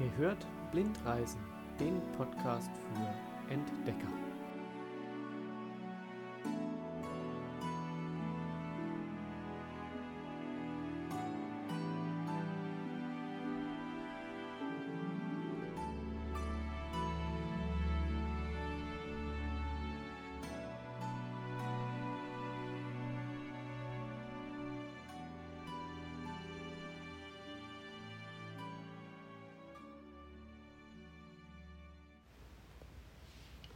[0.00, 1.40] Ihr hört Blindreisen,
[1.78, 4.29] den Podcast für Entdecker.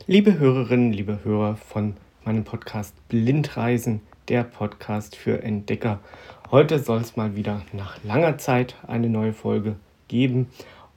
[0.07, 1.95] Liebe Hörerinnen, liebe Hörer von
[2.27, 5.99] meinem Podcast Blindreisen, der Podcast für Entdecker.
[6.51, 9.77] Heute soll es mal wieder nach langer Zeit eine neue Folge
[10.09, 10.49] geben.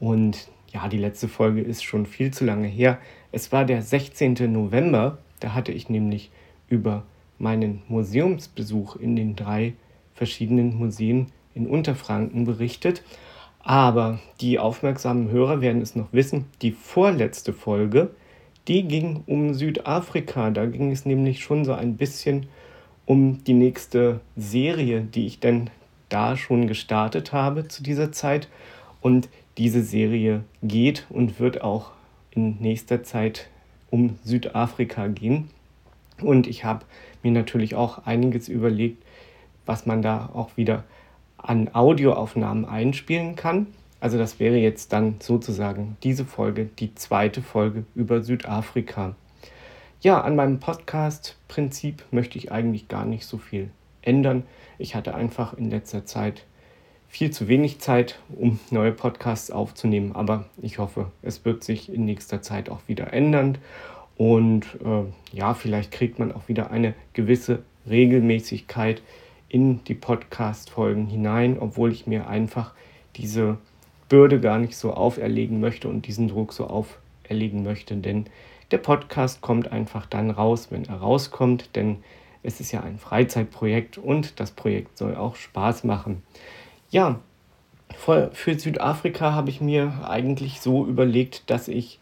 [0.02, 2.98] Und ja, die letzte Folge ist schon viel zu lange her.
[3.32, 4.52] Es war der 16.
[4.52, 5.20] November.
[5.40, 6.30] Da hatte ich nämlich
[6.68, 7.04] über
[7.40, 9.76] meinen Museumsbesuch in den drei
[10.16, 13.04] verschiedenen Museen in Unterfranken berichtet.
[13.60, 18.12] Aber die aufmerksamen Hörer werden es noch wissen, die vorletzte Folge,
[18.68, 20.50] die ging um Südafrika.
[20.52, 22.48] Da ging es nämlich schon so ein bisschen
[23.06, 25.70] um die nächste Serie, die ich dann
[26.10, 28.48] da schon gestartet habe zu dieser Zeit.
[29.02, 31.92] Und diese Serie geht und wird auch
[32.32, 33.50] in nächster Zeit
[33.90, 35.50] um Südafrika gehen.
[36.22, 36.86] Und ich habe
[37.24, 39.04] mir natürlich auch einiges überlegt,
[39.66, 40.84] was man da auch wieder
[41.38, 43.68] an Audioaufnahmen einspielen kann.
[44.00, 49.16] Also das wäre jetzt dann sozusagen diese Folge, die zweite Folge über Südafrika.
[50.02, 53.72] Ja, an meinem Podcast-Prinzip möchte ich eigentlich gar nicht so viel
[54.04, 54.44] ändern.
[54.78, 56.46] Ich hatte einfach in letzter Zeit
[57.08, 62.06] viel zu wenig Zeit, um neue Podcasts aufzunehmen, aber ich hoffe, es wird sich in
[62.06, 63.58] nächster Zeit auch wieder ändern.
[64.18, 69.02] Und äh, ja, vielleicht kriegt man auch wieder eine gewisse Regelmäßigkeit
[69.50, 72.74] in die Podcast-Folgen hinein, obwohl ich mir einfach
[73.16, 73.58] diese
[74.10, 78.26] Bürde gar nicht so auferlegen möchte und diesen Druck so auferlegen möchte, denn
[78.72, 81.98] der Podcast kommt einfach dann raus, wenn er rauskommt, denn
[82.44, 86.24] es ist ja ein Freizeitprojekt und das Projekt soll auch Spaß machen.
[86.90, 87.20] Ja,
[87.96, 92.00] für, Südafrika habe ich mir eigentlich so überlegt, dass ich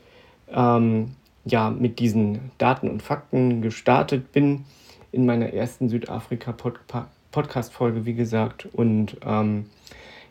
[0.49, 1.15] ähm,
[1.45, 4.65] ja mit diesen Daten und Fakten gestartet bin
[5.11, 8.67] in meiner ersten Südafrika-Podcast-Folge, wie gesagt.
[8.73, 9.67] Und ähm,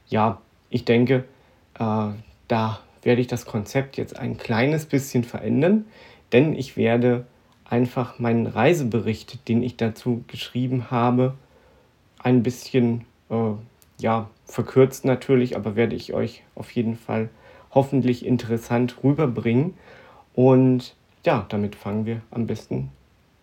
[0.08, 0.40] ja,
[0.70, 1.24] ich denke,
[1.78, 5.86] da werde ich das Konzept jetzt ein kleines bisschen verändern,
[6.32, 7.26] denn ich werde
[7.64, 11.34] einfach meinen Reisebericht, den ich dazu geschrieben habe,
[12.18, 13.52] ein bisschen äh,
[13.98, 17.28] ja, verkürzt natürlich, aber werde ich euch auf jeden Fall
[17.70, 19.74] hoffentlich interessant rüberbringen.
[20.34, 22.90] Und ja, damit fangen wir am besten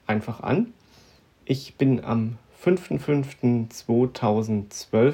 [0.07, 0.73] einfach an.
[1.45, 5.13] Ich bin am 5.5.2012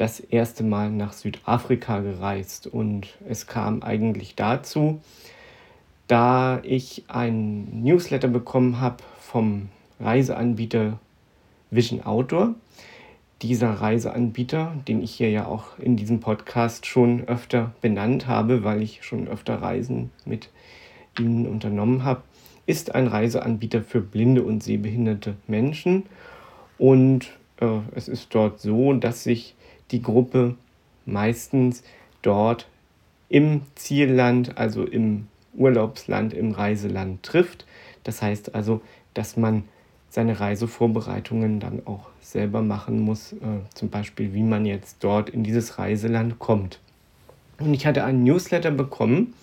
[0.00, 5.02] das erste Mal nach Südafrika gereist und es kam eigentlich dazu,
[6.06, 9.68] da ich ein Newsletter bekommen habe vom
[10.00, 10.98] Reiseanbieter
[11.70, 12.54] Vision Outdoor.
[13.42, 18.82] Dieser Reiseanbieter, den ich hier ja auch in diesem Podcast schon öfter benannt habe, weil
[18.82, 20.48] ich schon öfter Reisen mit
[21.18, 22.22] ihnen unternommen habe,
[22.64, 26.04] ist ein Reiseanbieter für blinde und sehbehinderte Menschen.
[26.78, 29.54] Und äh, es ist dort so, dass sich
[29.90, 30.56] die Gruppe
[31.06, 31.82] meistens
[32.22, 32.68] dort
[33.28, 37.64] im Zielland, also im Urlaubsland, im Reiseland trifft.
[38.04, 38.80] Das heißt also,
[39.14, 39.64] dass man
[40.08, 43.36] seine Reisevorbereitungen dann auch selber machen muss, äh,
[43.74, 46.80] zum Beispiel wie man jetzt dort in dieses Reiseland kommt.
[47.58, 49.34] Und ich hatte einen Newsletter bekommen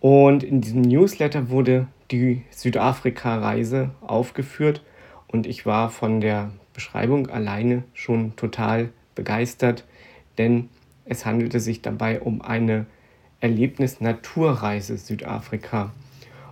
[0.00, 4.82] und in diesem Newsletter wurde die Südafrika-Reise aufgeführt
[5.28, 9.84] und ich war von der Beschreibung alleine schon total begeistert,
[10.38, 10.68] denn
[11.04, 12.86] es handelte sich dabei um eine
[13.40, 15.92] Erlebnis-Naturreise Südafrika.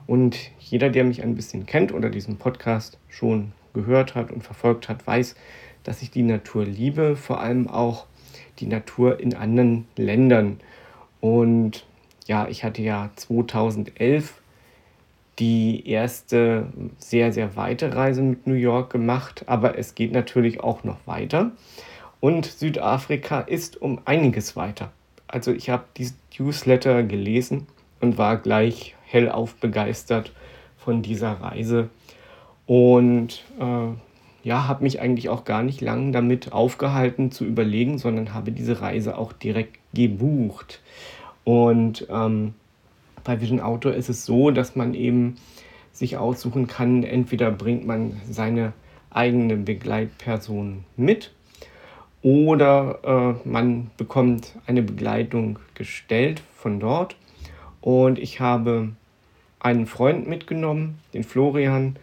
[0.08, 4.88] Und jeder, der mich ein bisschen kennt oder diesen Podcast schon gehört hat und verfolgt
[4.88, 5.36] hat, weiß,
[5.84, 8.06] dass ich die Natur liebe, vor allem auch
[8.58, 10.58] die Natur in anderen Ländern.
[11.20, 11.86] Und
[12.26, 14.42] ja, ich hatte ja 2011
[15.38, 16.66] die erste
[16.98, 21.52] sehr, sehr weite Reise mit New York gemacht, aber es geht natürlich auch noch weiter.
[22.26, 24.90] Und Südafrika ist um einiges weiter.
[25.28, 27.68] Also ich habe dieses Newsletter gelesen
[28.00, 30.32] und war gleich hellauf begeistert
[30.76, 31.88] von dieser Reise.
[32.66, 33.92] Und äh,
[34.42, 38.80] ja, habe mich eigentlich auch gar nicht lang damit aufgehalten zu überlegen, sondern habe diese
[38.80, 40.80] Reise auch direkt gebucht.
[41.44, 42.54] Und ähm,
[43.22, 45.36] bei Vision Outdoor ist es so, dass man eben
[45.92, 48.72] sich aussuchen kann, entweder bringt man seine
[49.10, 51.30] eigene Begleitperson mit
[52.26, 57.14] oder äh, man bekommt eine Begleitung gestellt von dort.
[57.80, 58.88] Und ich habe
[59.60, 61.94] einen Freund mitgenommen, den Florian,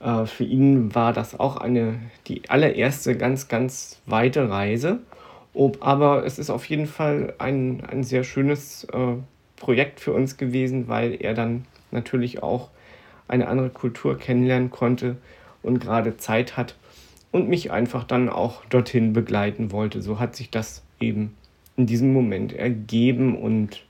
[0.00, 4.98] äh, für ihn war das auch eine, die allererste ganz, ganz weite Reise.
[5.54, 9.14] Ob, aber es ist auf jeden Fall ein, ein sehr schönes äh,
[9.54, 12.70] Projekt für uns gewesen, weil er dann natürlich auch
[13.28, 15.18] eine andere Kultur kennenlernen konnte
[15.62, 16.74] und gerade Zeit hat
[17.32, 20.02] und mich einfach dann auch dorthin begleiten wollte.
[20.02, 21.34] So hat sich das eben
[21.76, 23.82] in diesem Moment ergeben und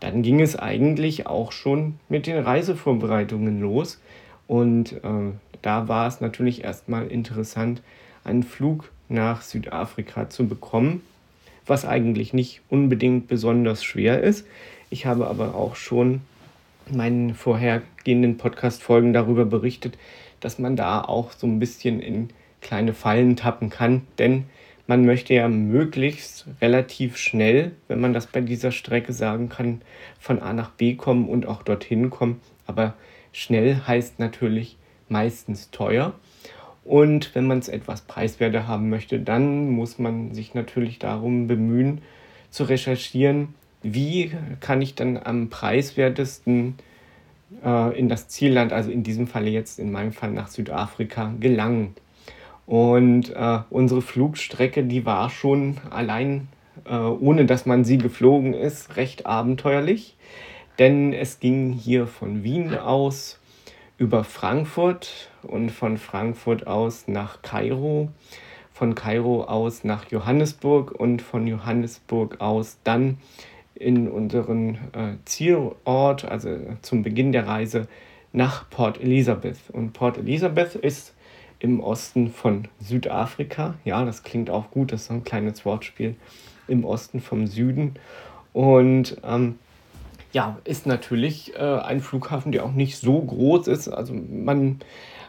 [0.00, 4.00] dann ging es eigentlich auch schon mit den Reisevorbereitungen los.
[4.46, 7.82] Und äh, da war es natürlich erstmal interessant,
[8.24, 11.02] einen Flug nach Südafrika zu bekommen,
[11.66, 14.46] was eigentlich nicht unbedingt besonders schwer ist.
[14.90, 16.20] Ich habe aber auch schon
[16.90, 19.96] in meinen vorhergehenden Podcast-Folgen darüber berichtet,
[20.40, 22.30] dass man da auch so ein bisschen in
[22.62, 24.44] kleine Fallen tappen kann, denn
[24.86, 29.82] man möchte ja möglichst relativ schnell, wenn man das bei dieser Strecke sagen kann,
[30.18, 32.40] von A nach B kommen und auch dorthin kommen.
[32.66, 32.94] Aber
[33.32, 34.76] schnell heißt natürlich
[35.08, 36.14] meistens teuer.
[36.84, 42.00] Und wenn man es etwas preiswerter haben möchte, dann muss man sich natürlich darum bemühen,
[42.50, 46.74] zu recherchieren, wie kann ich dann am preiswertesten
[47.64, 51.94] äh, in das Zielland, also in diesem Falle jetzt in meinem Fall nach Südafrika, gelangen.
[52.66, 56.48] Und äh, unsere Flugstrecke, die war schon allein,
[56.84, 60.16] äh, ohne dass man sie geflogen ist, recht abenteuerlich.
[60.78, 63.38] Denn es ging hier von Wien aus
[63.98, 68.08] über Frankfurt und von Frankfurt aus nach Kairo,
[68.72, 73.18] von Kairo aus nach Johannesburg und von Johannesburg aus dann
[73.74, 77.86] in unseren äh, Zielort, also zum Beginn der Reise
[78.32, 79.58] nach Port Elizabeth.
[79.72, 81.14] Und Port Elizabeth ist
[81.62, 83.74] im Osten von Südafrika.
[83.84, 86.16] Ja, das klingt auch gut, das ist so ein kleines Wortspiel
[86.66, 87.94] im Osten vom Süden.
[88.52, 89.58] Und ähm,
[90.32, 93.88] ja, ist natürlich äh, ein Flughafen, der auch nicht so groß ist.
[93.88, 94.80] Also man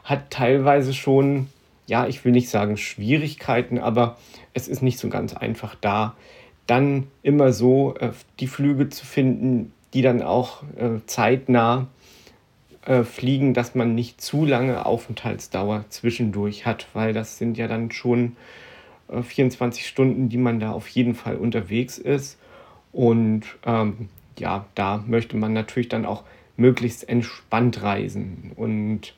[0.04, 1.50] hat teilweise schon,
[1.86, 4.18] ja, ich will nicht sagen Schwierigkeiten, aber
[4.56, 6.16] es ist nicht so ganz einfach da,
[6.66, 8.10] dann immer so äh,
[8.40, 11.88] die Flüge zu finden, die dann auch äh, zeitnah
[12.86, 17.92] äh, fliegen, dass man nicht zu lange Aufenthaltsdauer zwischendurch hat, weil das sind ja dann
[17.92, 18.36] schon
[19.22, 22.38] 24 äh, Stunden, die man da auf jeden Fall unterwegs ist.
[22.92, 26.24] Und ähm, ja, da möchte man natürlich dann auch
[26.58, 28.52] möglichst entspannt reisen.
[28.56, 29.14] Und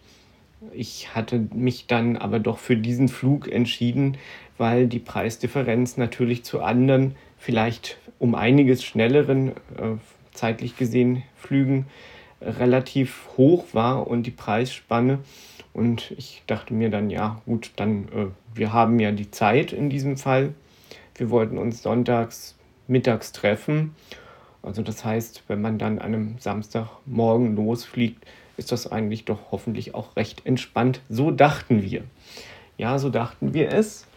[0.74, 4.18] ich hatte mich dann aber doch für diesen Flug entschieden,
[4.58, 9.98] weil die Preisdifferenz natürlich zu anderen, vielleicht um einiges schnelleren, äh,
[10.34, 11.86] zeitlich gesehen, Flügen
[12.46, 15.20] relativ hoch war und die Preisspanne.
[15.74, 19.90] Und ich dachte mir dann, ja gut, dann äh, wir haben ja die Zeit in
[19.90, 20.54] diesem Fall.
[21.16, 22.56] Wir wollten uns sonntags
[22.88, 23.96] mittags treffen
[24.66, 28.26] also das heißt, wenn man dann an einem Samstagmorgen losfliegt,
[28.58, 31.02] ist das eigentlich doch hoffentlich auch recht entspannt.
[31.08, 32.04] So dachten wir.
[32.78, 34.08] Ja, so dachten wir es.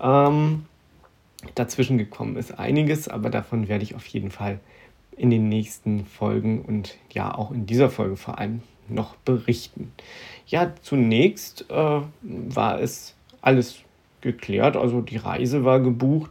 [0.00, 0.66] Ähm,
[1.54, 4.58] dazwischen gekommen ist einiges, aber davon werde ich auf jeden Fall
[5.16, 9.92] in den nächsten Folgen und ja auch in dieser Folge vor allem noch berichten.
[10.46, 13.78] Ja, zunächst äh, war es alles
[14.20, 16.30] geklärt, also die Reise war gebucht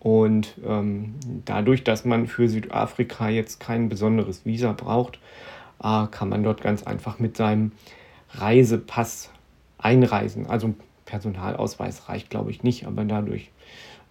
[0.00, 1.14] und ähm,
[1.44, 5.18] dadurch, dass man für Südafrika jetzt kein besonderes Visa braucht,
[5.82, 7.72] äh, kann man dort ganz einfach mit seinem
[8.30, 9.30] Reisepass
[9.78, 10.46] einreisen.
[10.46, 10.74] Also
[11.06, 13.50] Personalausweis reicht, glaube ich, nicht, aber dadurch,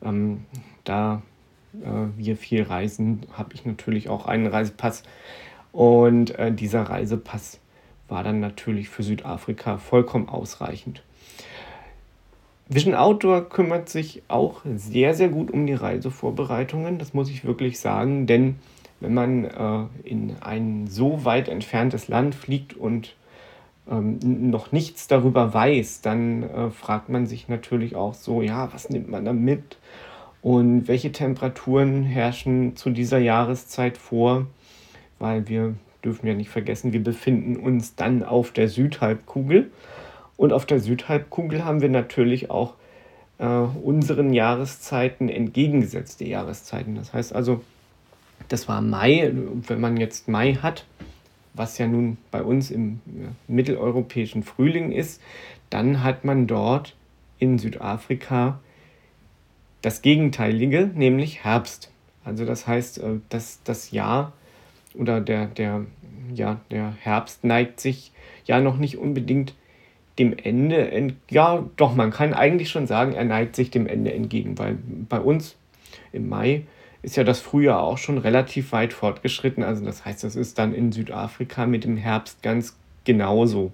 [0.04, 0.46] ähm,
[0.84, 1.22] da
[2.18, 5.04] wir viel reisen, habe ich natürlich auch einen Reisepass.
[5.72, 7.60] Und äh, dieser Reisepass
[8.08, 11.02] war dann natürlich für Südafrika vollkommen ausreichend.
[12.68, 17.80] Vision Outdoor kümmert sich auch sehr, sehr gut um die Reisevorbereitungen, das muss ich wirklich
[17.80, 18.56] sagen, denn
[19.00, 23.14] wenn man äh, in ein so weit entferntes Land fliegt und
[23.90, 24.18] ähm,
[24.50, 29.10] noch nichts darüber weiß, dann äh, fragt man sich natürlich auch so, ja, was nimmt
[29.10, 29.78] man da mit
[30.46, 34.46] und welche Temperaturen herrschen zu dieser Jahreszeit vor,
[35.18, 35.74] weil wir
[36.04, 39.72] dürfen ja nicht vergessen, wir befinden uns dann auf der Südhalbkugel.
[40.38, 42.76] Und auf der Südhalbkugel haben wir natürlich auch
[43.40, 46.94] äh, unseren Jahreszeiten entgegengesetzte Jahreszeiten.
[46.94, 47.64] Das heißt also,
[48.48, 50.86] das war Mai, wenn man jetzt Mai hat,
[51.56, 53.02] was ja nun bei uns im
[53.48, 55.24] mitteleuropäischen Frühling ist,
[55.72, 56.96] dann hat man dort
[57.40, 58.60] in Südafrika
[59.86, 61.92] das Gegenteilige, nämlich Herbst.
[62.24, 64.34] Also das heißt, äh, dass das Jahr
[64.96, 65.86] oder der, der,
[66.34, 68.12] ja, der Herbst neigt sich
[68.46, 69.54] ja noch nicht unbedingt
[70.18, 74.58] dem Ende, ja doch, man kann eigentlich schon sagen, er neigt sich dem Ende entgegen,
[74.58, 74.78] weil
[75.10, 75.56] bei uns
[76.14, 76.64] im Mai
[77.04, 79.62] ist ja das Frühjahr auch schon relativ weit fortgeschritten.
[79.62, 83.72] Also das heißt, das ist dann in Südafrika mit dem Herbst ganz genauso.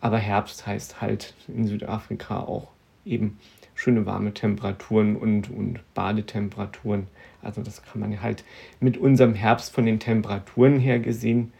[0.00, 2.68] Aber Herbst heißt halt in Südafrika auch
[3.04, 3.38] eben
[3.80, 7.06] schöne warme Temperaturen und, und Badetemperaturen.
[7.40, 8.44] Also das kann man halt
[8.78, 11.54] mit unserem Herbst von den Temperaturen her gesehen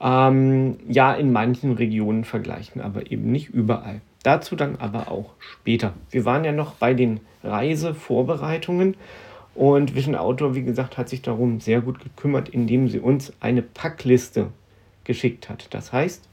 [0.00, 4.00] ähm, ja in manchen Regionen vergleichen, aber eben nicht überall.
[4.24, 5.94] Dazu dann aber auch später.
[6.10, 8.96] Wir waren ja noch bei den Reisevorbereitungen
[9.54, 13.62] und Vision Outdoor, wie gesagt, hat sich darum sehr gut gekümmert, indem sie uns eine
[13.62, 14.48] Packliste
[15.04, 15.68] geschickt hat.
[15.70, 16.24] Das heißt,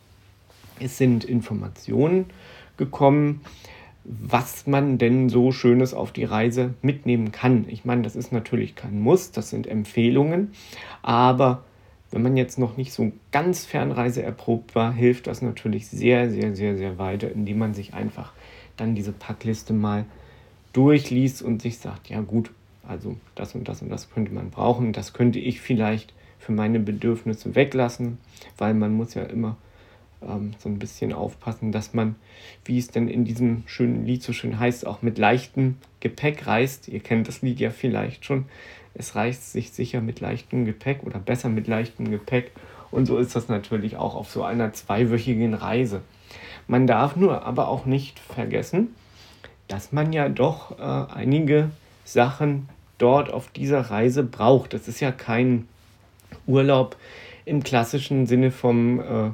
[0.80, 2.26] es sind Informationen
[2.78, 3.42] gekommen,
[4.04, 7.66] was man denn so Schönes auf die Reise mitnehmen kann.
[7.70, 10.52] Ich meine, das ist natürlich kein Muss, das sind Empfehlungen,
[11.02, 11.64] aber
[12.12, 16.56] wenn man jetzt noch nicht so ganz Fernreise erprobt war, hilft das natürlich sehr, sehr,
[16.56, 18.34] sehr, sehr weiter, indem man sich einfach
[18.78, 20.06] dann diese Packliste mal
[20.74, 22.52] durchliest und sich sagt, ja gut,
[22.88, 26.80] also das und das und das könnte man brauchen, das könnte ich vielleicht für meine
[26.80, 28.18] Bedürfnisse weglassen,
[28.58, 29.56] weil man muss ja immer
[30.28, 32.16] ähm, so ein bisschen aufpassen, dass man,
[32.66, 36.88] wie es denn in diesem schönen Lied so schön heißt, auch mit leichtem Gepäck reist.
[36.88, 38.46] Ihr kennt das Lied ja vielleicht schon.
[38.94, 42.52] Es reist sich sicher mit leichtem Gepäck oder besser mit leichtem Gepäck.
[42.92, 46.02] Und so ist das natürlich auch auf so einer zweiwöchigen Reise.
[46.68, 48.96] Man darf nur aber auch nicht vergessen,
[49.68, 51.72] dass man ja doch äh, einige
[52.06, 54.74] Sachen dort auf dieser Reise braucht.
[54.74, 55.68] Das ist ja kein
[56.46, 56.96] Urlaub
[57.46, 59.32] im klassischen Sinne vom äh,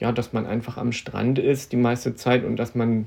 [0.00, 3.06] ja, dass man einfach am Strand ist die meiste Zeit und dass man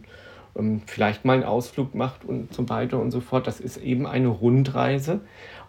[0.55, 3.47] ähm, vielleicht mal einen Ausflug macht und so weiter und so fort.
[3.47, 5.21] Das ist eben eine Rundreise.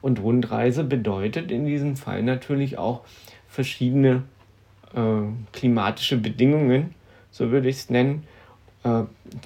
[0.02, 3.00] Und Rundreise bedeutet in diesem Fall natürlich auch
[3.48, 4.24] verschiedene
[4.94, 6.94] äh, klimatische Bedingungen,
[7.30, 8.24] so würde ich es nennen,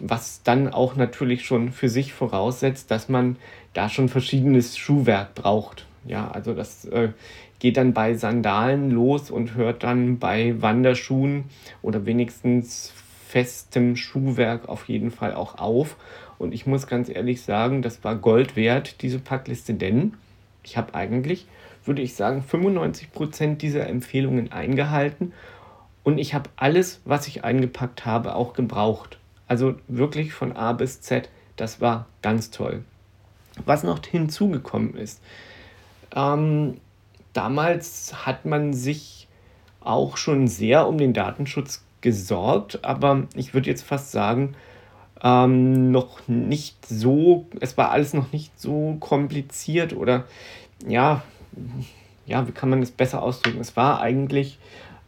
[0.01, 3.37] was dann auch natürlich schon für sich voraussetzt, dass man
[3.73, 5.87] da schon verschiedenes Schuhwerk braucht.
[6.07, 7.11] Ja, also das äh,
[7.59, 11.45] geht dann bei Sandalen los und hört dann bei Wanderschuhen
[11.83, 12.93] oder wenigstens
[13.29, 15.97] festem Schuhwerk auf jeden Fall auch auf.
[16.39, 20.15] Und ich muss ganz ehrlich sagen, das war Gold wert, diese Packliste, denn
[20.63, 21.47] ich habe eigentlich,
[21.85, 25.33] würde ich sagen, 95 Prozent dieser Empfehlungen eingehalten
[26.05, 29.19] und ich habe alles, was ich eingepackt habe, auch gebraucht.
[29.49, 32.85] Also wirklich von A bis Z, das war ganz toll.
[33.65, 35.21] Was noch hinzugekommen ist,
[36.15, 36.77] ähm,
[37.33, 39.27] damals hat man sich
[39.81, 44.55] auch schon sehr um den Datenschutz gesorgt, aber ich würde jetzt fast sagen,
[45.23, 50.25] ähm, noch nicht so, es war alles noch nicht so kompliziert oder
[50.87, 51.23] ja,
[52.27, 53.61] ja, wie kann man das besser ausdrücken?
[53.61, 54.59] Es war eigentlich,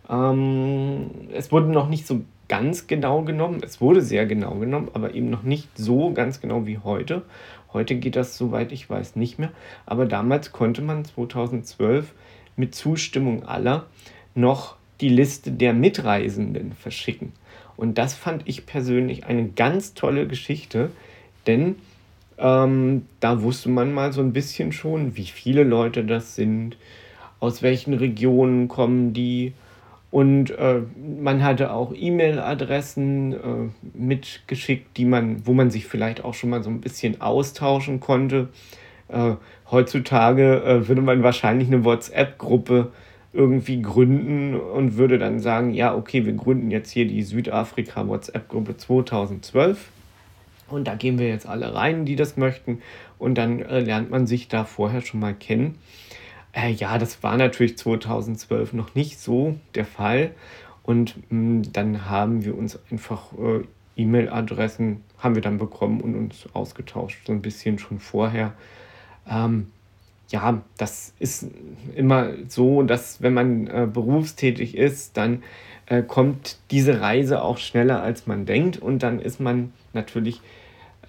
[0.09, 5.15] ähm, es wurde noch nicht so ganz genau genommen, es wurde sehr genau genommen, aber
[5.15, 7.23] eben noch nicht so ganz genau wie heute.
[7.73, 9.53] Heute geht das, soweit ich weiß, nicht mehr.
[9.87, 12.13] Aber damals konnte man 2012
[12.57, 13.87] mit Zustimmung aller
[14.35, 17.33] noch die Liste der Mitreisenden verschicken.
[17.77, 20.91] Und das fand ich persönlich eine ganz tolle Geschichte,
[21.47, 21.77] denn
[22.37, 26.77] ähm, da wusste man mal so ein bisschen schon, wie viele Leute das sind,
[27.39, 29.53] aus welchen Regionen kommen die,
[30.11, 30.81] und äh,
[31.21, 36.65] man hatte auch E-Mail-Adressen äh, mitgeschickt, die man, wo man sich vielleicht auch schon mal
[36.65, 38.49] so ein bisschen austauschen konnte.
[39.09, 39.35] Äh,
[39.71, 42.91] heutzutage äh, würde man wahrscheinlich eine WhatsApp-Gruppe
[43.33, 48.77] irgendwie gründen und würde dann sagen, ja, okay, wir gründen jetzt hier die Südafrika WhatsApp-Gruppe
[48.77, 49.91] 2012.
[50.69, 52.83] Und da gehen wir jetzt alle rein, die das möchten.
[53.19, 55.79] Und dann äh, lernt man sich da vorher schon mal kennen.
[56.53, 60.33] Äh, ja, das war natürlich 2012 noch nicht so der Fall.
[60.83, 63.65] Und mh, hm, dann haben wir uns einfach äh,
[63.97, 68.55] E-Mail-Adressen haben wir dann bekommen und uns ausgetauscht, so ein bisschen schon vorher.
[69.29, 69.71] Ähm,
[70.31, 71.47] ja, das ist
[71.95, 75.43] immer so, dass wenn man äh, berufstätig ist, dann
[75.87, 78.79] äh, kommt diese Reise auch schneller, als man denkt.
[78.79, 80.41] Und dann ist man natürlich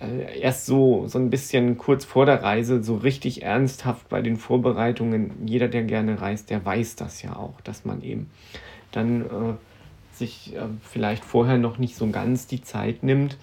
[0.01, 4.37] äh, erst so, so ein bisschen kurz vor der Reise so richtig ernsthaft bei den
[4.37, 5.31] Vorbereitungen.
[5.45, 8.29] Jeder, der gerne reist, der weiß das ja auch, dass man eben
[8.91, 9.53] dann äh,
[10.13, 13.37] sich äh, vielleicht vorher noch nicht so ganz die Zeit nimmt.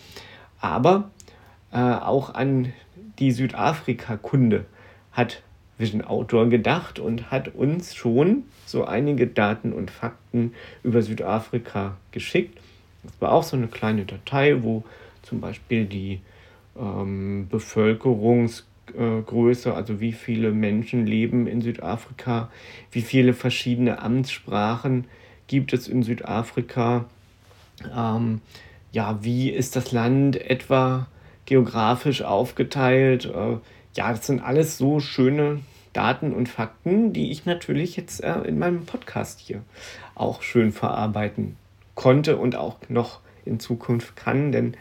[0.60, 1.10] Aber
[1.72, 2.72] äh, auch an
[3.18, 4.64] die Südafrika-Kunde
[5.12, 5.42] hat
[5.78, 12.58] Vision Outdoor gedacht und hat uns schon so einige Daten und Fakten über Südafrika geschickt.
[13.04, 14.82] Das war auch so eine kleine Datei, wo
[15.22, 16.20] zum Beispiel die
[16.78, 22.50] ähm, Bevölkerungsgröße, also wie viele Menschen leben in Südafrika,
[22.92, 25.06] wie viele verschiedene Amtssprachen
[25.47, 27.06] gibt es in Südafrika,
[27.94, 28.40] ähm,
[28.92, 31.06] ja, wie ist das Land etwa
[31.47, 33.26] geografisch aufgeteilt.
[33.26, 33.58] Äh,
[33.97, 35.61] ja, das sind alles so schöne
[35.92, 39.62] Daten und Fakten, die ich natürlich jetzt äh, in meinem Podcast hier
[40.14, 41.56] auch schön verarbeiten
[41.94, 44.76] konnte und auch noch in Zukunft kann, denn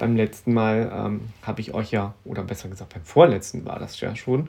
[0.00, 4.00] beim letzten Mal ähm, habe ich euch ja, oder besser gesagt beim vorletzten war das
[4.00, 4.48] ja schon,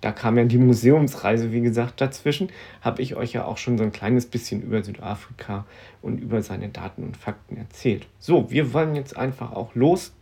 [0.00, 2.48] da kam ja die Museumsreise, wie gesagt, dazwischen,
[2.80, 5.66] habe ich euch ja auch schon so ein kleines bisschen über Südafrika
[6.00, 8.06] und über seine Daten und Fakten erzählt.
[8.18, 10.12] So, wir wollen jetzt einfach auch los,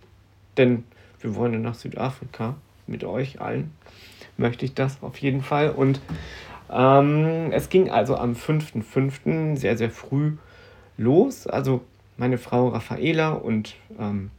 [0.57, 0.83] denn
[1.21, 2.57] wir wollen ja nach Südafrika
[2.89, 3.71] mit euch allen.
[4.37, 5.71] Möchte ich das auf jeden Fall.
[5.71, 6.01] Und
[6.69, 9.57] ähm, es ging also am 5.5.
[9.57, 10.33] sehr, sehr früh
[10.97, 11.47] los.
[11.47, 11.83] Also
[12.17, 14.31] meine Frau Raffaela und ähm,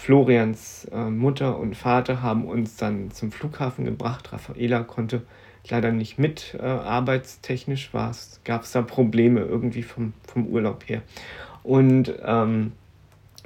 [0.00, 4.32] Florians äh, Mutter und Vater haben uns dann zum Flughafen gebracht.
[4.32, 5.20] Raffaela konnte
[5.68, 11.02] leider nicht mit, äh, arbeitstechnisch gab es da Probleme irgendwie vom, vom Urlaub her.
[11.62, 12.72] Und ähm,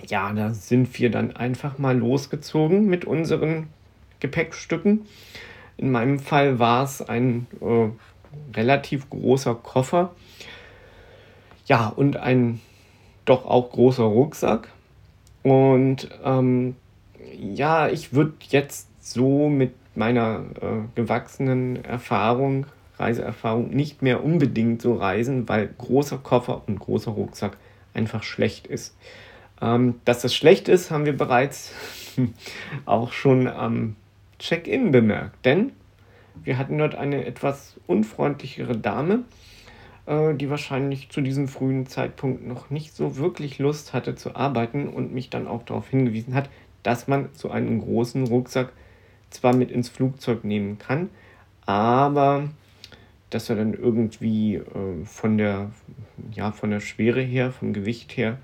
[0.06, 3.66] ja, da sind wir dann einfach mal losgezogen mit unseren
[4.20, 5.06] Gepäckstücken.
[5.76, 7.88] In meinem Fall war es ein äh,
[8.56, 10.14] relativ großer Koffer.
[11.66, 12.60] Ja, und ein
[13.24, 14.68] doch auch großer Rucksack.
[15.44, 16.74] Und ähm,
[17.38, 22.66] ja, ich würde jetzt so mit meiner äh, gewachsenen Erfahrung,
[22.98, 27.58] Reiseerfahrung, nicht mehr unbedingt so reisen, weil großer Koffer und großer Rucksack
[27.92, 28.96] einfach schlecht ist.
[29.60, 31.72] Ähm, dass das schlecht ist, haben wir bereits
[32.86, 33.96] auch schon am
[34.38, 35.72] Check-in bemerkt, denn
[36.42, 39.24] wir hatten dort eine etwas unfreundlichere Dame,
[40.06, 44.88] äh, die wahrscheinlich zu diesem frühen Zeitpunkt noch nicht so wirklich Lust hatte zu arbeiten
[44.88, 46.50] und mich dann auch darauf hingewiesen hat,
[46.82, 48.72] dass man so einen großen Rucksack
[49.30, 51.10] zwar mit ins Flugzeug nehmen kann,
[51.66, 52.48] aber
[53.30, 55.72] dass er dann irgendwie äh, von, der,
[56.32, 58.38] ja, von der Schwere her, vom Gewicht her,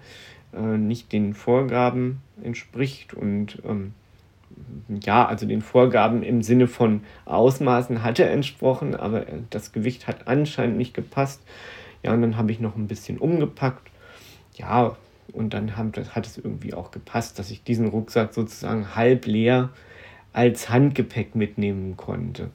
[0.53, 3.95] äh, nicht den Vorgaben entspricht und ähm,
[5.03, 10.29] ja, also den Vorgaben im Sinne von Ausmaßen hat er entsprochen, aber das Gewicht hat
[10.29, 11.43] anscheinend nicht gepasst.
[12.03, 13.91] Ja, und dann habe ich noch ein bisschen umgepackt.
[14.55, 14.97] Ja,
[15.33, 19.71] und dann hat es irgendwie auch gepasst, dass ich diesen Rucksack sozusagen halb leer
[20.33, 22.51] als Handgepäck mitnehmen konnte.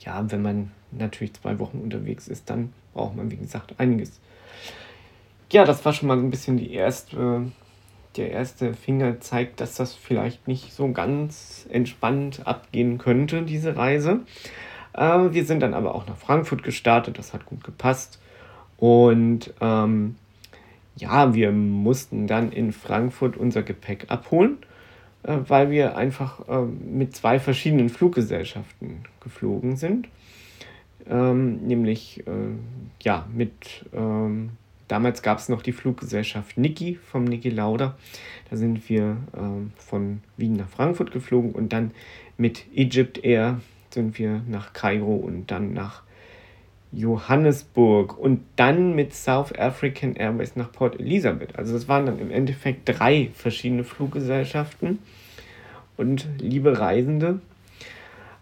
[0.00, 4.20] Ja, wenn man natürlich zwei Wochen unterwegs ist, dann braucht man, wie gesagt, einiges.
[5.52, 7.50] Ja, das war schon mal ein bisschen die erste
[8.16, 14.20] der erste Finger zeigt, dass das vielleicht nicht so ganz entspannt abgehen könnte, diese Reise.
[14.92, 18.20] Äh, wir sind dann aber auch nach Frankfurt gestartet, das hat gut gepasst.
[18.76, 20.16] Und ähm,
[20.96, 24.58] ja, wir mussten dann in Frankfurt unser Gepäck abholen,
[25.22, 30.08] äh, weil wir einfach äh, mit zwei verschiedenen Fluggesellschaften geflogen sind.
[31.08, 32.32] Ähm, nämlich äh,
[33.02, 34.50] ja, mit ähm,
[34.90, 37.96] Damals gab es noch die Fluggesellschaft Niki vom Niki Lauda.
[38.50, 41.92] Da sind wir äh, von Wien nach Frankfurt geflogen und dann
[42.36, 46.02] mit Egypt Air sind wir nach Kairo und dann nach
[46.90, 51.56] Johannesburg und dann mit South African Airways nach Port Elizabeth.
[51.56, 54.98] Also das waren dann im Endeffekt drei verschiedene Fluggesellschaften.
[55.96, 57.40] Und liebe Reisende,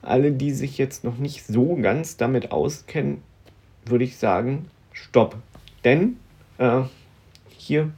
[0.00, 3.20] alle, die sich jetzt noch nicht so ganz damit auskennen,
[3.84, 5.36] würde ich sagen, stopp.
[5.84, 6.16] Denn
[6.58, 6.82] äh,
[7.48, 7.90] hier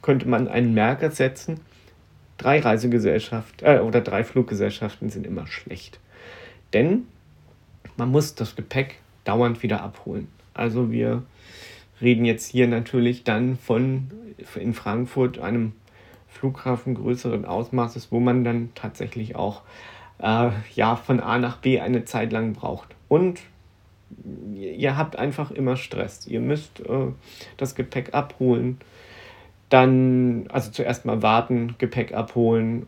[0.00, 1.60] könnte man einen Merker setzen.
[2.38, 6.00] Drei Reisegesellschaften äh, oder drei Fluggesellschaften sind immer schlecht.
[6.72, 7.06] Denn
[7.96, 10.28] man muss das Gepäck dauernd wieder abholen.
[10.54, 11.22] Also wir
[12.00, 14.10] reden jetzt hier natürlich dann von
[14.56, 15.72] in Frankfurt einem
[16.28, 19.62] Flughafen größeren Ausmaßes, wo man dann tatsächlich auch
[20.18, 22.94] äh, ja, von A nach B eine Zeit lang braucht.
[23.08, 23.40] Und
[24.54, 26.26] ihr habt einfach immer Stress.
[26.26, 27.12] Ihr müsst äh,
[27.56, 28.78] das Gepäck abholen,
[29.68, 32.86] dann, also zuerst mal warten, Gepäck abholen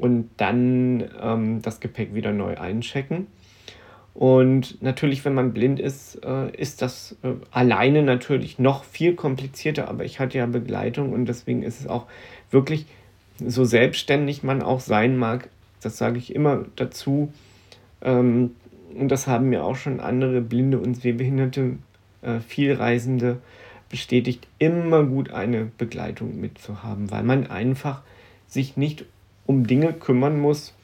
[0.00, 3.26] und dann ähm, das Gepäck wieder neu einchecken.
[4.14, 9.88] Und natürlich, wenn man blind ist, äh, ist das äh, alleine natürlich noch viel komplizierter,
[9.88, 12.06] aber ich hatte ja Begleitung und deswegen ist es auch
[12.50, 12.86] wirklich
[13.44, 15.50] so selbstständig man auch sein mag,
[15.82, 17.30] das sage ich immer dazu,
[18.00, 18.52] ähm,
[18.96, 21.76] und das haben mir auch schon andere blinde und sehbehinderte
[22.22, 23.38] äh, Vielreisende
[23.88, 28.02] bestätigt, immer gut eine Begleitung mitzuhaben, weil man einfach
[28.46, 29.04] sich nicht
[29.46, 30.74] um Dinge kümmern muss,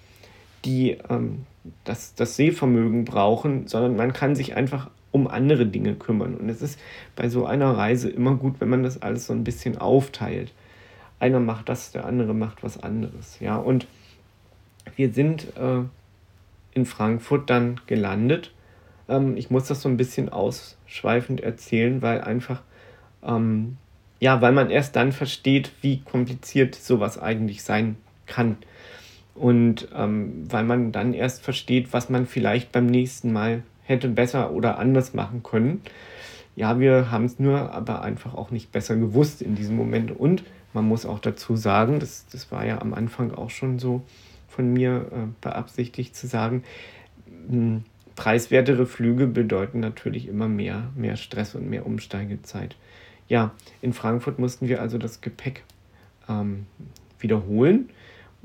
[0.64, 1.46] die ähm,
[1.84, 6.34] das, das Sehvermögen brauchen, sondern man kann sich einfach um andere Dinge kümmern.
[6.34, 6.78] Und es ist
[7.16, 10.52] bei so einer Reise immer gut, wenn man das alles so ein bisschen aufteilt.
[11.20, 13.38] einer macht das, der andere macht was anderes.
[13.40, 13.86] Ja, und
[14.96, 15.82] wir sind äh,
[16.74, 18.52] in Frankfurt dann gelandet.
[19.08, 22.62] Ähm, ich muss das so ein bisschen ausschweifend erzählen, weil einfach,
[23.24, 23.76] ähm,
[24.20, 28.56] ja, weil man erst dann versteht, wie kompliziert sowas eigentlich sein kann.
[29.34, 34.52] Und ähm, weil man dann erst versteht, was man vielleicht beim nächsten Mal hätte besser
[34.52, 35.82] oder anders machen können.
[36.54, 40.12] Ja, wir haben es nur aber einfach auch nicht besser gewusst in diesem Moment.
[40.12, 44.02] Und man muss auch dazu sagen, das, das war ja am Anfang auch schon so
[44.54, 46.62] von mir äh, beabsichtigt zu sagen,
[47.48, 47.84] mh, hm,
[48.14, 52.76] preiswertere Flüge bedeuten natürlich immer mehr, mehr Stress und mehr Umsteigezeit.
[53.28, 55.64] Ja, in Frankfurt mussten wir also das Gepäck
[56.28, 56.66] ähm,
[57.18, 57.88] wiederholen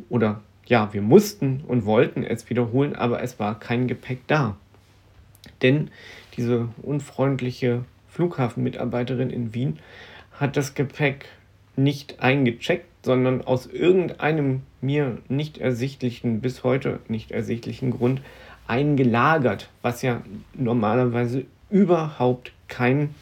[0.09, 4.55] oder ja, wir mussten und wollten es wiederholen, aber es war kein Gepäck da.
[5.61, 5.89] Denn
[6.35, 9.79] diese unfreundliche Flughafenmitarbeiterin in Wien
[10.33, 11.25] hat das Gepäck
[11.77, 18.21] nicht eingecheckt, sondern aus irgendeinem mir nicht ersichtlichen, bis heute nicht ersichtlichen Grund
[18.67, 20.21] eingelagert, was ja
[20.53, 23.15] normalerweise überhaupt keinen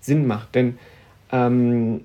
[0.00, 0.54] Sinn macht.
[0.54, 0.78] Denn
[1.30, 2.02] ähm,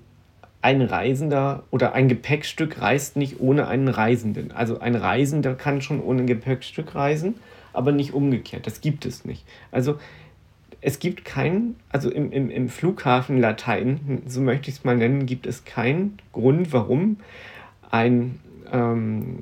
[0.61, 4.51] ein Reisender oder ein Gepäckstück reist nicht ohne einen Reisenden.
[4.51, 7.35] Also ein Reisender kann schon ohne Gepäckstück reisen,
[7.73, 8.67] aber nicht umgekehrt.
[8.67, 9.45] Das gibt es nicht.
[9.71, 9.97] Also
[10.81, 15.25] es gibt keinen, also im, im, im Flughafen Latein, so möchte ich es mal nennen,
[15.25, 17.17] gibt es keinen Grund, warum
[17.89, 18.39] ein
[18.71, 19.39] ähm,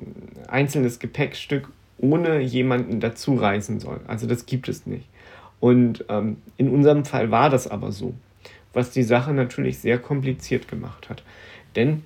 [0.48, 1.68] einzelnes Gepäckstück
[1.98, 4.00] ohne jemanden dazu reisen soll.
[4.06, 5.06] Also das gibt es nicht.
[5.60, 8.14] Und ähm, in unserem Fall war das aber so,
[8.72, 11.22] was die Sache natürlich sehr kompliziert gemacht hat.
[11.74, 12.04] Denn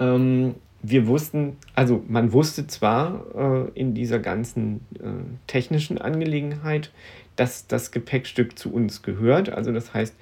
[0.00, 5.08] ähm, wir wussten, also man wusste zwar äh, in dieser ganzen äh,
[5.46, 6.90] technischen Angelegenheit,
[7.36, 9.50] dass das Gepäckstück zu uns gehört.
[9.50, 10.14] Also das heißt,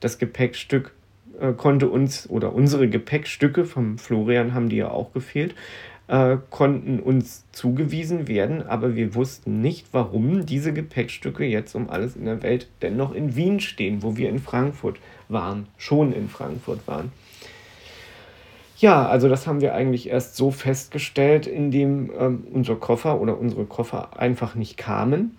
[0.00, 0.92] das Gepäckstück
[1.40, 5.54] äh, konnte uns oder unsere Gepäckstücke vom Florian haben die ja auch gefehlt,
[6.08, 12.16] äh, konnten uns zugewiesen werden, aber wir wussten nicht, warum diese Gepäckstücke jetzt um alles
[12.16, 16.86] in der Welt dennoch in Wien stehen, wo wir in Frankfurt waren, schon in Frankfurt
[16.86, 17.12] waren.
[18.78, 23.66] Ja, also das haben wir eigentlich erst so festgestellt, indem ähm, unser Koffer oder unsere
[23.66, 25.36] Koffer einfach nicht kamen.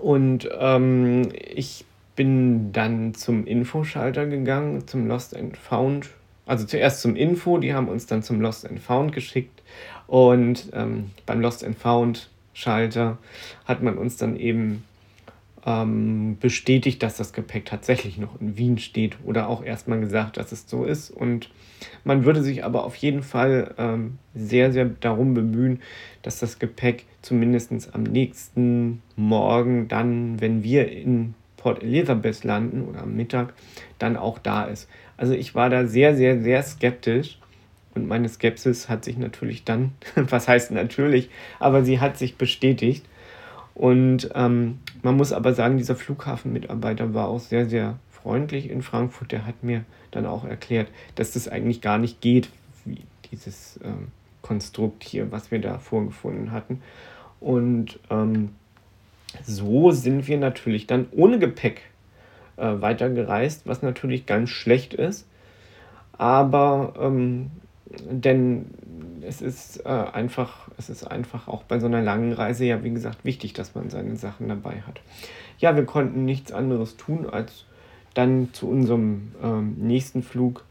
[0.00, 1.84] Und ähm, ich
[2.16, 6.10] bin dann zum Infoschalter gegangen, zum Lost and Found.
[6.46, 9.62] Also zuerst zum Info, die haben uns dann zum Lost and Found geschickt.
[10.06, 13.18] Und ähm, beim Lost and Found Schalter
[13.66, 14.84] hat man uns dann eben
[15.66, 20.52] ähm, bestätigt, dass das Gepäck tatsächlich noch in Wien steht oder auch erstmal gesagt, dass
[20.52, 21.10] es so ist.
[21.10, 21.50] Und
[22.04, 25.82] man würde sich aber auf jeden Fall ähm, sehr, sehr darum bemühen,
[26.22, 33.02] dass das Gepäck zumindest am nächsten Morgen dann, wenn wir in Port Elizabeth landen oder
[33.02, 33.52] am Mittag,
[33.98, 34.88] dann auch da ist.
[35.16, 37.40] Also ich war da sehr, sehr, sehr skeptisch.
[37.96, 43.04] Und meine Skepsis hat sich natürlich dann, was heißt natürlich, aber sie hat sich bestätigt.
[43.76, 49.32] Und ähm, man muss aber sagen, dieser Flughafenmitarbeiter war auch sehr, sehr freundlich in Frankfurt.
[49.32, 52.48] Der hat mir dann auch erklärt, dass das eigentlich gar nicht geht,
[52.86, 54.08] wie dieses ähm,
[54.40, 56.80] Konstrukt hier, was wir da vorgefunden hatten.
[57.38, 58.54] Und ähm,
[59.44, 61.82] so sind wir natürlich dann ohne Gepäck
[62.56, 65.28] äh, weitergereist, was natürlich ganz schlecht ist.
[66.16, 67.50] Aber ähm,
[68.10, 68.66] denn
[69.22, 72.90] es ist äh, einfach, es ist einfach auch bei so einer langen Reise ja, wie
[72.90, 75.00] gesagt, wichtig, dass man seine Sachen dabei hat.
[75.58, 77.64] Ja, wir konnten nichts anderes tun, als
[78.14, 80.64] dann zu unserem ähm, nächsten Flug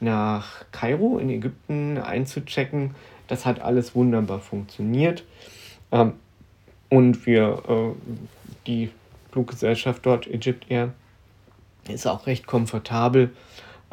[0.00, 2.94] nach Kairo in Ägypten einzuchecken.
[3.26, 5.24] Das hat alles wunderbar funktioniert.
[5.92, 6.14] Ähm,
[6.88, 8.14] und wir, äh,
[8.66, 8.90] die
[9.30, 10.92] Fluggesellschaft dort, Egypt Air,
[11.88, 13.30] ist auch recht komfortabel.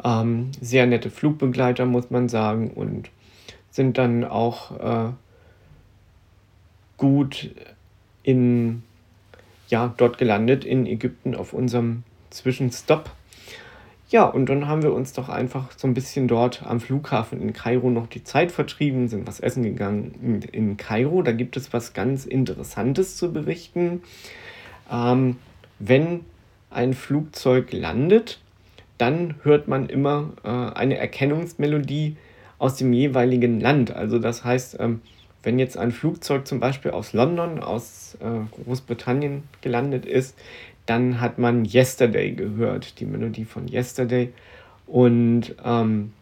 [0.04, 3.10] Ähm, sehr nette Flugbegleiter, muss man sagen, und
[3.70, 5.12] sind dann auch äh,
[6.96, 7.50] gut
[8.22, 8.82] in,
[9.68, 13.10] ja, dort gelandet in Ägypten auf unserem Zwischenstopp.
[14.08, 17.52] Ja, und dann haben wir uns doch einfach so ein bisschen dort am Flughafen in
[17.52, 21.22] Kairo noch die Zeit vertrieben, sind was essen gegangen in Kairo.
[21.22, 24.02] Da gibt es was ganz Interessantes zu berichten.
[24.90, 25.36] Ähm,
[25.80, 26.20] wenn
[26.70, 28.38] ein Flugzeug landet,
[28.98, 32.16] dann hört man immer äh, eine Erkennungsmelodie
[32.58, 33.94] aus dem jeweiligen Land.
[33.94, 35.00] Also das heißt, ähm,
[35.42, 40.36] wenn jetzt ein Flugzeug zum Beispiel aus London, aus äh, Großbritannien gelandet ist,
[40.86, 44.32] dann hat man Yesterday gehört, die Melodie von Yesterday.
[44.86, 46.12] Und ähm,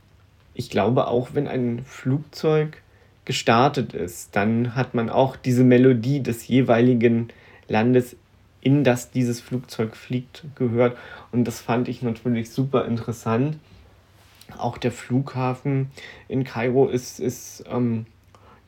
[0.54, 2.82] ich glaube auch, wenn ein Flugzeug
[3.24, 7.28] gestartet ist, dann hat man auch diese Melodie des jeweiligen
[7.68, 8.16] Landes
[8.64, 10.96] in das dieses Flugzeug fliegt, gehört.
[11.30, 13.58] Und das fand ich natürlich super interessant,
[14.58, 15.90] Auch der Flughafen
[16.28, 18.06] in Kairo ist, ist ähm,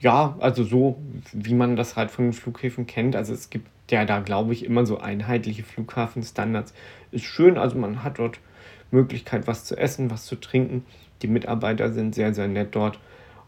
[0.00, 0.98] ja, also so,
[1.32, 3.16] wie man das halt von den Flughäfen kennt.
[3.16, 6.74] Also es gibt ja da, glaube ich, immer so einheitliche Flughafenstandards.
[7.12, 8.38] Ist schön, also man hat dort
[8.90, 10.84] Möglichkeit, was zu essen, was zu trinken.
[11.22, 12.98] Die Mitarbeiter sind sehr, sehr nett dort.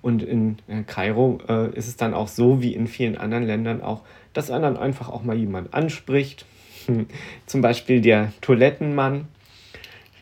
[0.00, 3.82] Und in äh, Kairo äh, ist es dann auch so, wie in vielen anderen Ländern
[3.82, 6.46] auch, dass einen dann einfach auch mal jemand anspricht.
[7.46, 9.28] Zum Beispiel der Toilettenmann.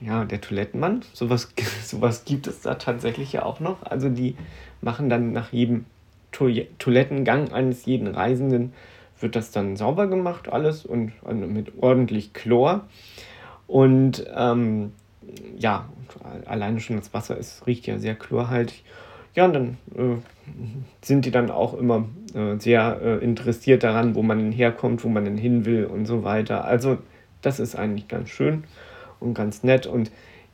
[0.00, 1.52] Ja, der Toilettenmann, sowas,
[1.84, 3.82] sowas gibt es da tatsächlich ja auch noch.
[3.82, 4.36] Also die
[4.80, 5.86] machen dann nach jedem
[6.32, 8.72] Toilettengang eines jeden Reisenden
[9.20, 12.86] wird das dann sauber gemacht, alles und also mit ordentlich Chlor.
[13.66, 14.92] Und ähm,
[15.58, 15.88] ja,
[16.44, 18.84] alleine schon das Wasser ist, riecht ja sehr chlorhaltig.
[19.36, 20.16] Ja, und dann äh,
[21.02, 25.08] sind die dann auch immer äh, sehr äh, interessiert daran, wo man denn herkommt, wo
[25.08, 26.64] man denn hin will und so weiter.
[26.64, 26.98] Also
[27.42, 28.64] das ist eigentlich ganz schön
[29.20, 29.86] und ganz nett.
[29.86, 30.10] Und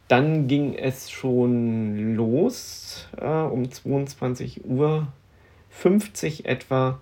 [0.09, 5.07] dann ging es schon los äh, um 22 Uhr
[5.71, 6.99] 50 etwa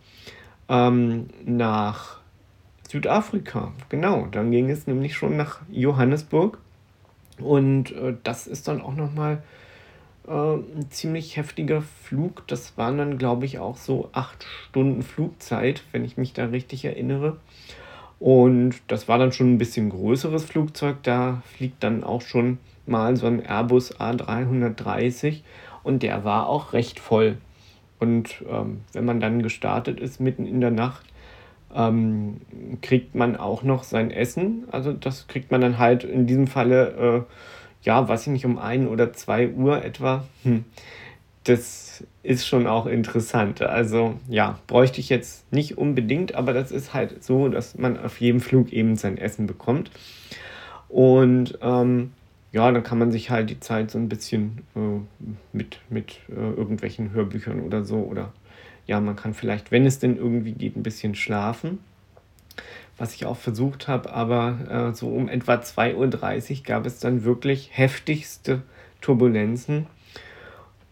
[0.68, 2.20] ähm, nach
[2.88, 3.72] Südafrika.
[3.88, 6.58] Genau, dann ging es nämlich schon nach Johannesburg.
[7.38, 9.42] Und äh, das ist dann auch nochmal
[10.26, 12.46] äh, ein ziemlich heftiger Flug.
[12.46, 16.84] Das waren dann, glaube ich, auch so acht Stunden Flugzeit, wenn ich mich da richtig
[16.84, 17.36] erinnere.
[18.18, 20.98] Und das war dann schon ein bisschen größeres Flugzeug.
[21.02, 25.40] Da fliegt dann auch schon mal so ein Airbus A330
[25.82, 27.38] und der war auch recht voll.
[27.98, 31.06] Und ähm, wenn man dann gestartet ist, mitten in der Nacht,
[31.74, 32.40] ähm,
[32.82, 34.64] kriegt man auch noch sein Essen.
[34.70, 37.32] Also das kriegt man dann halt in diesem Falle, äh,
[37.82, 40.24] ja, weiß ich nicht, um ein oder zwei Uhr etwa.
[40.42, 40.64] Hm.
[41.44, 43.62] Das ist schon auch interessant.
[43.62, 48.20] Also ja, bräuchte ich jetzt nicht unbedingt, aber das ist halt so, dass man auf
[48.20, 49.90] jedem Flug eben sein Essen bekommt.
[50.88, 52.12] Und ähm,
[52.52, 55.00] ja, dann kann man sich halt die Zeit so ein bisschen äh,
[55.52, 58.32] mit, mit äh, irgendwelchen Hörbüchern oder so oder
[58.86, 61.78] ja, man kann vielleicht, wenn es denn irgendwie geht, ein bisschen schlafen,
[63.00, 67.24] was ich auch versucht habe, aber äh, so um etwa 2.30 Uhr gab es dann
[67.24, 68.62] wirklich heftigste
[69.00, 69.86] Turbulenzen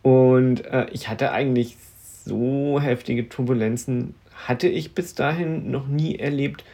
[0.02, 1.76] und äh, ich hatte eigentlich
[2.24, 4.14] so heftige Turbulenzen,
[4.46, 6.64] hatte ich bis dahin noch nie erlebt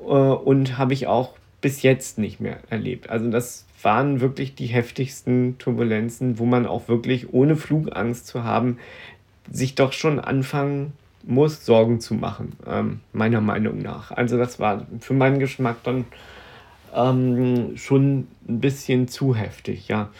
[0.00, 3.08] äh, und habe ich auch bis jetzt nicht mehr erlebt.
[3.08, 8.78] Also das waren wirklich die heftigsten Turbulenzen, wo man auch wirklich ohne Flugangst zu haben,
[9.48, 10.92] sich doch schon anfangen
[11.26, 14.10] muss, Sorgen zu machen, ähm, meiner Meinung nach.
[14.12, 16.04] Also das war für meinen Geschmack dann
[16.94, 20.10] ähm, schon ein bisschen zu heftig, ja.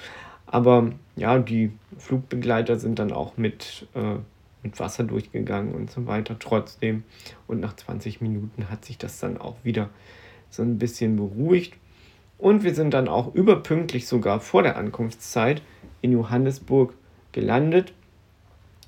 [0.47, 4.17] Aber ja, die Flugbegleiter sind dann auch mit, äh,
[4.63, 7.05] mit Wasser durchgegangen und so weiter trotzdem.
[7.47, 9.91] Und nach 20 Minuten hat sich das dann auch wieder
[10.51, 11.75] so ein bisschen beruhigt.
[12.39, 15.63] Und wir sind dann auch überpünktlich sogar vor der Ankunftszeit
[16.03, 16.95] in Johannesburg
[17.33, 17.93] gelandet.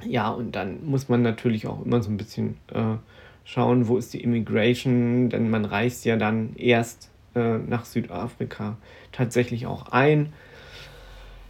[0.04, 2.96] Ja, und dann muss man natürlich auch immer so ein bisschen äh,
[3.44, 8.76] schauen, wo ist die Immigration, denn man reist ja dann erst äh, nach Südafrika
[9.12, 10.32] tatsächlich auch ein.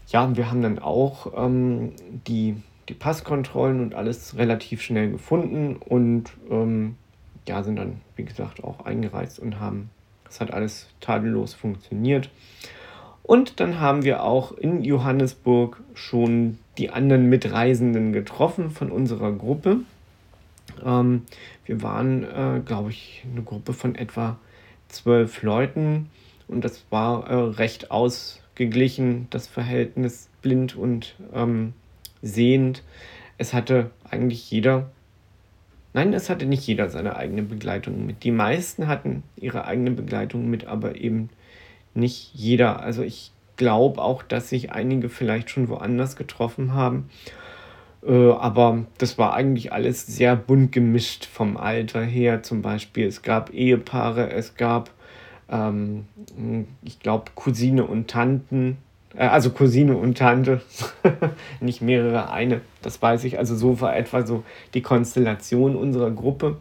[0.08, 1.92] Ja, wir haben dann auch ähm,
[2.26, 2.56] die,
[2.88, 6.96] die Passkontrollen und alles relativ schnell gefunden und ähm,
[7.46, 9.90] ja, sind dann, wie gesagt, auch eingereist und haben
[10.28, 12.30] das hat alles tadellos funktioniert.
[13.28, 19.80] Und dann haben wir auch in Johannesburg schon die anderen Mitreisenden getroffen von unserer Gruppe.
[20.82, 21.26] Ähm,
[21.66, 24.38] wir waren, äh, glaube ich, eine Gruppe von etwa
[24.88, 26.08] zwölf Leuten
[26.48, 31.74] und das war äh, recht ausgeglichen, das Verhältnis blind und ähm,
[32.22, 32.82] sehend.
[33.36, 34.88] Es hatte eigentlich jeder
[35.92, 38.22] Nein, es hatte nicht jeder seine eigene Begleitung mit.
[38.22, 41.28] Die meisten hatten ihre eigene Begleitung mit, aber eben
[41.94, 42.80] nicht jeder.
[42.80, 47.10] Also ich glaube auch, dass sich einige vielleicht schon woanders getroffen haben.
[48.06, 52.42] Äh, aber das war eigentlich alles sehr bunt gemischt vom Alter her.
[52.42, 54.90] Zum Beispiel, es gab Ehepaare, es gab,
[55.50, 56.06] ähm,
[56.82, 58.78] ich glaube, Cousine und Tanten,
[59.14, 60.62] äh, also Cousine und Tante,
[61.60, 63.38] nicht mehrere, eine, das weiß ich.
[63.38, 66.56] Also so war etwa so die Konstellation unserer Gruppe.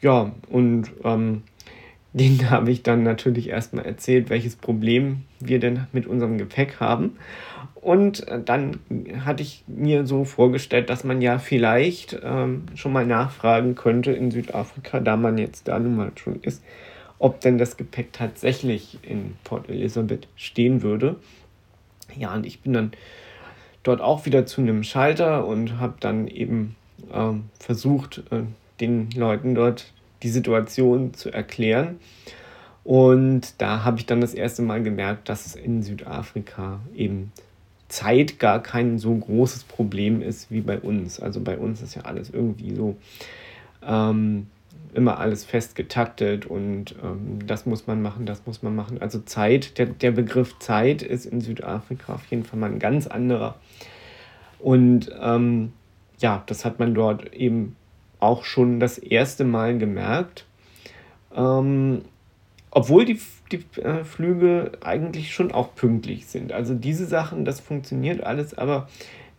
[0.00, 1.42] Ja, und ähm,
[2.12, 7.16] denen habe ich dann natürlich erstmal erzählt, welches Problem wir denn mit unserem Gepäck haben.
[7.74, 8.78] Und äh, dann
[9.24, 14.30] hatte ich mir so vorgestellt, dass man ja vielleicht ähm, schon mal nachfragen könnte in
[14.30, 16.62] Südafrika, da man jetzt da nun mal schon ist,
[17.18, 21.16] ob denn das Gepäck tatsächlich in Port Elizabeth stehen würde.
[22.16, 22.92] Ja, und ich bin dann
[23.82, 26.76] dort auch wieder zu einem Schalter und habe dann eben
[27.12, 28.42] ähm, versucht, äh,
[28.80, 31.98] den Leuten dort die Situation zu erklären.
[32.84, 37.32] Und da habe ich dann das erste Mal gemerkt, dass es in Südafrika eben
[37.88, 41.20] Zeit gar kein so großes Problem ist wie bei uns.
[41.20, 42.96] Also bei uns ist ja alles irgendwie so
[43.86, 44.46] ähm,
[44.94, 49.00] immer alles fest getaktet und ähm, das muss man machen, das muss man machen.
[49.00, 53.06] Also Zeit, der, der Begriff Zeit ist in Südafrika auf jeden Fall mal ein ganz
[53.06, 53.56] anderer.
[54.58, 55.72] Und ähm,
[56.18, 57.76] ja, das hat man dort eben
[58.20, 60.46] auch schon das erste Mal gemerkt.
[61.34, 62.02] Ähm,
[62.70, 66.52] obwohl die, die äh, Flüge eigentlich schon auch pünktlich sind.
[66.52, 68.88] Also diese Sachen, das funktioniert alles, aber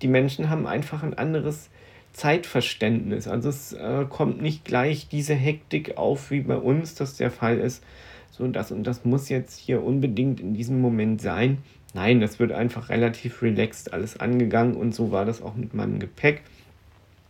[0.02, 1.70] die Menschen haben einfach ein anderes
[2.14, 3.28] Zeitverständnis.
[3.28, 7.58] Also es äh, kommt nicht gleich diese Hektik auf, wie bei uns das der Fall
[7.58, 7.84] ist.
[8.32, 11.60] So das und das muss jetzt hier unbedingt in diesem Moment sein.
[11.94, 16.00] Nein, das wird einfach relativ relaxed alles angegangen und so war das auch mit meinem
[16.00, 16.42] Gepäck.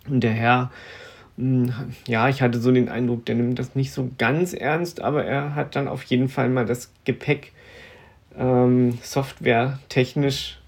[0.08, 0.72] Und der Herr
[2.08, 5.56] ja, ich hatte so den Eindruck, der nimmt das nicht so ganz ernst, aber er
[5.56, 7.54] hat dann auf jeden Fall mal das Gepäck
[8.38, 10.60] ähm, softwaretechnisch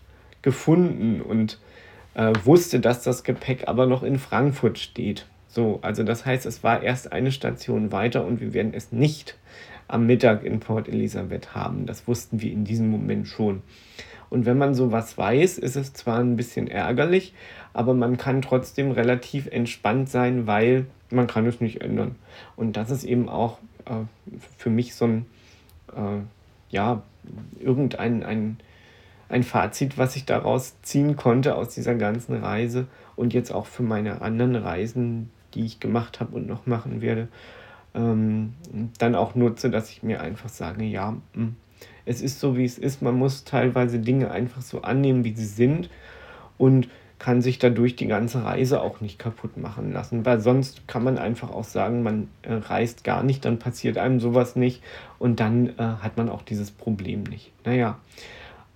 [0.42, 1.60] gefunden und
[2.16, 5.26] äh, wusste, dass das Gepäck aber noch in Frankfurt steht.
[5.48, 9.38] So, also das heißt, es war erst eine Station weiter und wir werden es nicht
[9.88, 11.86] am Mittag in Port Elizabeth haben.
[11.86, 13.62] Das wussten wir in diesem Moment schon.
[14.34, 17.36] Und wenn man sowas weiß, ist es zwar ein bisschen ärgerlich,
[17.72, 22.16] aber man kann trotzdem relativ entspannt sein, weil man kann es nicht ändern.
[22.56, 25.26] Und das ist eben auch äh, für mich so ein,
[25.96, 26.24] äh,
[26.70, 27.04] ja,
[27.60, 28.58] irgendein ein,
[29.30, 33.84] ein Fazit, was ich daraus ziehen konnte aus dieser ganzen Reise und jetzt auch für
[33.84, 37.28] meine anderen Reisen, die ich gemacht habe und noch machen werde,
[37.94, 38.56] ähm,
[38.98, 41.56] dann auch nutze, dass ich mir einfach sage, ja, mh, hm,
[42.06, 43.02] es ist so, wie es ist.
[43.02, 45.90] Man muss teilweise Dinge einfach so annehmen, wie sie sind.
[46.58, 46.88] Und
[47.24, 51.18] kann sich dadurch die ganze Reise auch nicht kaputt machen lassen, weil sonst kann man
[51.18, 54.84] einfach auch sagen, man äh, reist gar nicht, dann passiert einem sowas nicht
[55.20, 57.54] und dann äh, hat man auch dieses Problem nicht.
[57.64, 57.98] Naja,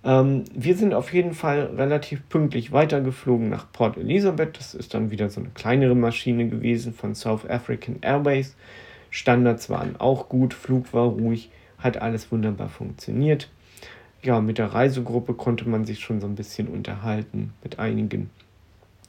[0.02, 4.56] ähm, wir sind auf jeden Fall relativ pünktlich weitergeflogen nach Port Elizabeth.
[4.58, 8.56] Das ist dann wieder so eine kleinere Maschine gewesen von South African Airways.
[9.10, 13.48] Standards waren auch gut, Flug war ruhig, hat alles wunderbar funktioniert
[14.22, 18.30] ja, mit der Reisegruppe konnte man sich schon so ein bisschen unterhalten mit einigen.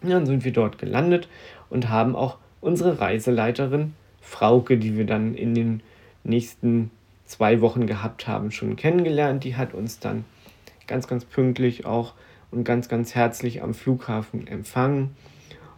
[0.01, 1.27] dann sind wir dort gelandet
[1.69, 5.81] und haben auch unsere Reiseleiterin Frauke, die wir dann in den
[6.23, 6.91] nächsten
[7.25, 9.43] zwei Wochen gehabt haben, schon kennengelernt.
[9.43, 10.25] Die hat uns dann
[10.87, 12.13] ganz, ganz pünktlich auch
[12.51, 15.15] und ganz, ganz herzlich am Flughafen empfangen.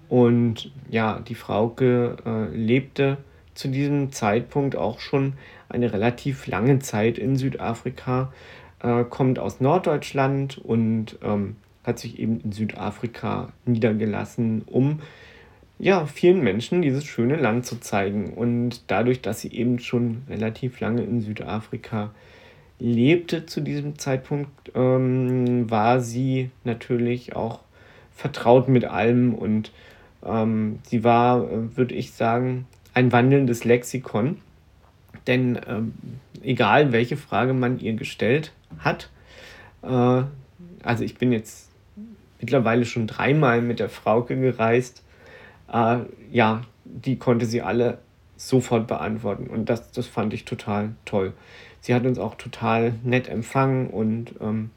[0.10, 3.18] Und ja, die Frauke äh, lebte
[3.54, 5.34] zu diesem Zeitpunkt auch schon
[5.72, 8.32] eine relativ lange Zeit in Südafrika,
[8.82, 15.00] äh, kommt aus Norddeutschland und ähm, hat sich eben in Südafrika niedergelassen, um
[15.80, 18.34] ja, vielen Menschen dieses schöne Land zu zeigen.
[18.34, 22.12] Und dadurch, dass sie eben schon relativ lange in Südafrika
[22.80, 27.62] lebte zu diesem Zeitpunkt, ähm, war sie natürlich auch
[28.16, 29.72] vertraut mit allem und
[30.24, 34.38] ähm, sie war, äh, würde ich sagen, ein wandelndes Lexikon.
[35.28, 35.94] Denn ähm,
[36.42, 39.10] egal welche Frage man ihr gestellt hat.
[39.84, 40.24] Äh,
[40.84, 41.70] also ich bin jetzt
[42.40, 45.04] mittlerweile schon dreimal mit der Frauke gereist.
[45.72, 46.00] Äh,
[46.32, 48.00] ja, die konnte sie alle
[48.36, 51.34] sofort beantworten und das, das fand ich total toll.
[51.80, 54.72] Sie hat uns auch total nett empfangen und ähm,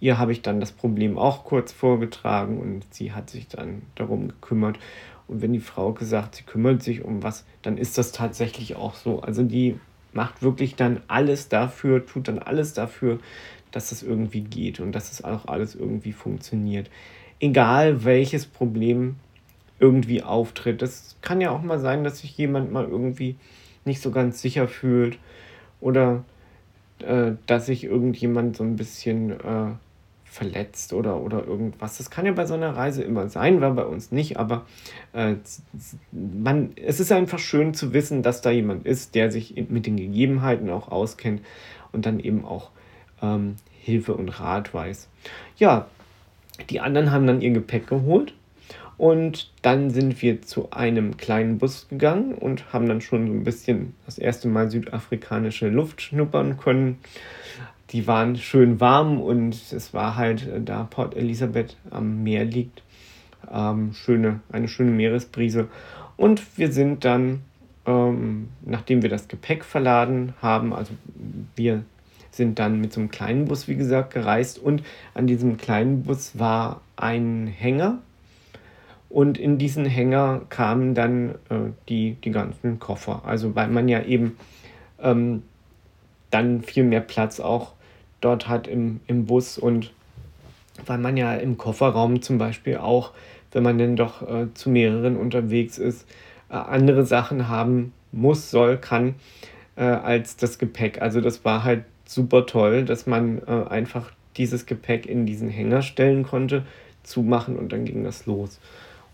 [0.00, 4.28] ihr habe ich dann das Problem auch kurz vorgetragen und sie hat sich dann darum
[4.28, 4.78] gekümmert.
[5.32, 8.94] Und wenn die Frau gesagt, sie kümmert sich um was, dann ist das tatsächlich auch
[8.94, 9.20] so.
[9.20, 9.80] Also die
[10.12, 13.18] macht wirklich dann alles dafür, tut dann alles dafür,
[13.70, 16.90] dass es irgendwie geht und dass es auch alles irgendwie funktioniert.
[17.40, 19.16] Egal welches Problem
[19.80, 20.82] irgendwie auftritt.
[20.82, 23.36] Das kann ja auch mal sein, dass sich jemand mal irgendwie
[23.86, 25.18] nicht so ganz sicher fühlt
[25.80, 26.24] oder
[26.98, 29.70] äh, dass sich irgendjemand so ein bisschen äh,
[30.32, 31.98] verletzt oder, oder irgendwas.
[31.98, 34.64] Das kann ja bei so einer Reise immer sein, war bei uns nicht, aber
[35.12, 35.34] äh,
[36.10, 39.98] man, es ist einfach schön zu wissen, dass da jemand ist, der sich mit den
[39.98, 41.42] Gegebenheiten auch auskennt
[41.92, 42.70] und dann eben auch
[43.20, 45.06] ähm, Hilfe und Rat weiß.
[45.58, 45.88] Ja,
[46.70, 48.32] die anderen haben dann ihr Gepäck geholt
[48.96, 53.44] und dann sind wir zu einem kleinen Bus gegangen und haben dann schon so ein
[53.44, 57.00] bisschen das erste Mal südafrikanische Luft schnuppern können
[57.92, 62.82] die waren schön warm und es war halt, äh, da Port Elizabeth am Meer liegt,
[63.52, 65.68] ähm, schöne, eine schöne Meeresbrise.
[66.16, 67.42] Und wir sind dann,
[67.86, 70.92] ähm, nachdem wir das Gepäck verladen haben, also
[71.56, 71.84] wir
[72.30, 74.82] sind dann mit so einem kleinen Bus, wie gesagt, gereist und
[75.12, 77.98] an diesem kleinen Bus war ein Hänger
[79.10, 83.22] und in diesen Hänger kamen dann äh, die, die ganzen Koffer.
[83.26, 84.38] Also weil man ja eben
[84.98, 85.42] ähm,
[86.30, 87.74] dann viel mehr Platz auch
[88.22, 89.92] dort hat im, im Bus und
[90.86, 93.12] weil man ja im Kofferraum zum Beispiel auch,
[93.52, 96.08] wenn man denn doch äh, zu mehreren unterwegs ist,
[96.48, 99.14] äh, andere Sachen haben muss, soll, kann
[99.76, 101.02] äh, als das Gepäck.
[101.02, 105.82] Also das war halt super toll, dass man äh, einfach dieses Gepäck in diesen Hänger
[105.82, 106.64] stellen konnte,
[107.02, 108.60] zumachen und dann ging das los.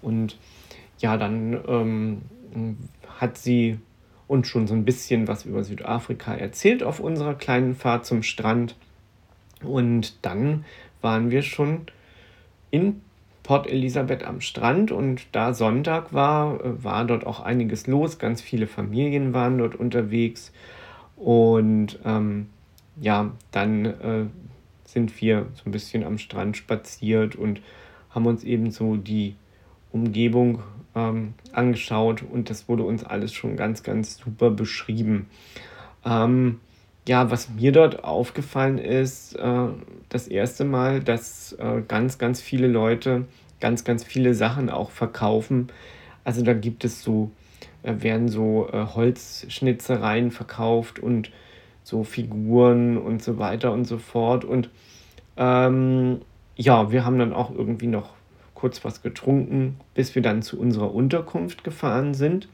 [0.03, 0.37] Und
[0.99, 2.23] ja, dann ähm,
[3.19, 3.79] hat sie
[4.27, 8.77] uns schon so ein bisschen was über Südafrika erzählt auf unserer kleinen Fahrt zum Strand.
[9.65, 10.65] Und dann
[11.01, 11.83] waren wir schon
[12.71, 13.01] in
[13.43, 18.19] Port Elisabeth am Strand und da Sonntag war, äh, war dort auch einiges los.
[18.19, 20.53] Ganz viele Familien waren dort unterwegs.
[21.17, 22.49] Und ähm,
[23.01, 24.27] ja, dann äh,
[24.85, 27.61] sind wir so ein bisschen am Strand spaziert und
[28.11, 29.35] haben uns eben so die
[29.93, 30.63] Umgebung
[30.95, 35.27] ähm, angeschaut und das wurde uns alles schon ganz, ganz super beschrieben.
[36.05, 36.61] Ähm,
[37.09, 39.69] ja, was mir dort aufgefallen ist, äh,
[40.11, 43.25] das erste Mal, dass äh, ganz, ganz viele Leute
[43.61, 45.69] ganz, ganz viele Sachen auch verkaufen.
[46.23, 47.31] Also da gibt es so,
[47.83, 51.31] äh, werden so äh, Holzschnitzereien verkauft und
[51.83, 54.45] so Figuren und so weiter und so fort.
[54.45, 54.69] Und
[55.39, 56.21] ähm,
[56.57, 58.11] ja, wir haben dann auch irgendwie noch
[58.55, 62.49] kurz was getrunken, bis wir dann zu unserer Unterkunft gefahren sind.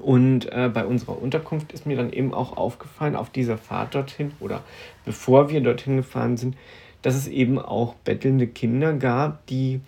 [0.00, 4.32] Und äh, bei unserer Unterkunft ist mir dann eben auch aufgefallen, auf dieser Fahrt dorthin
[4.40, 4.62] oder
[5.04, 6.56] bevor wir dorthin gefahren sind,
[7.02, 9.80] dass es eben auch bettelnde Kinder gab, die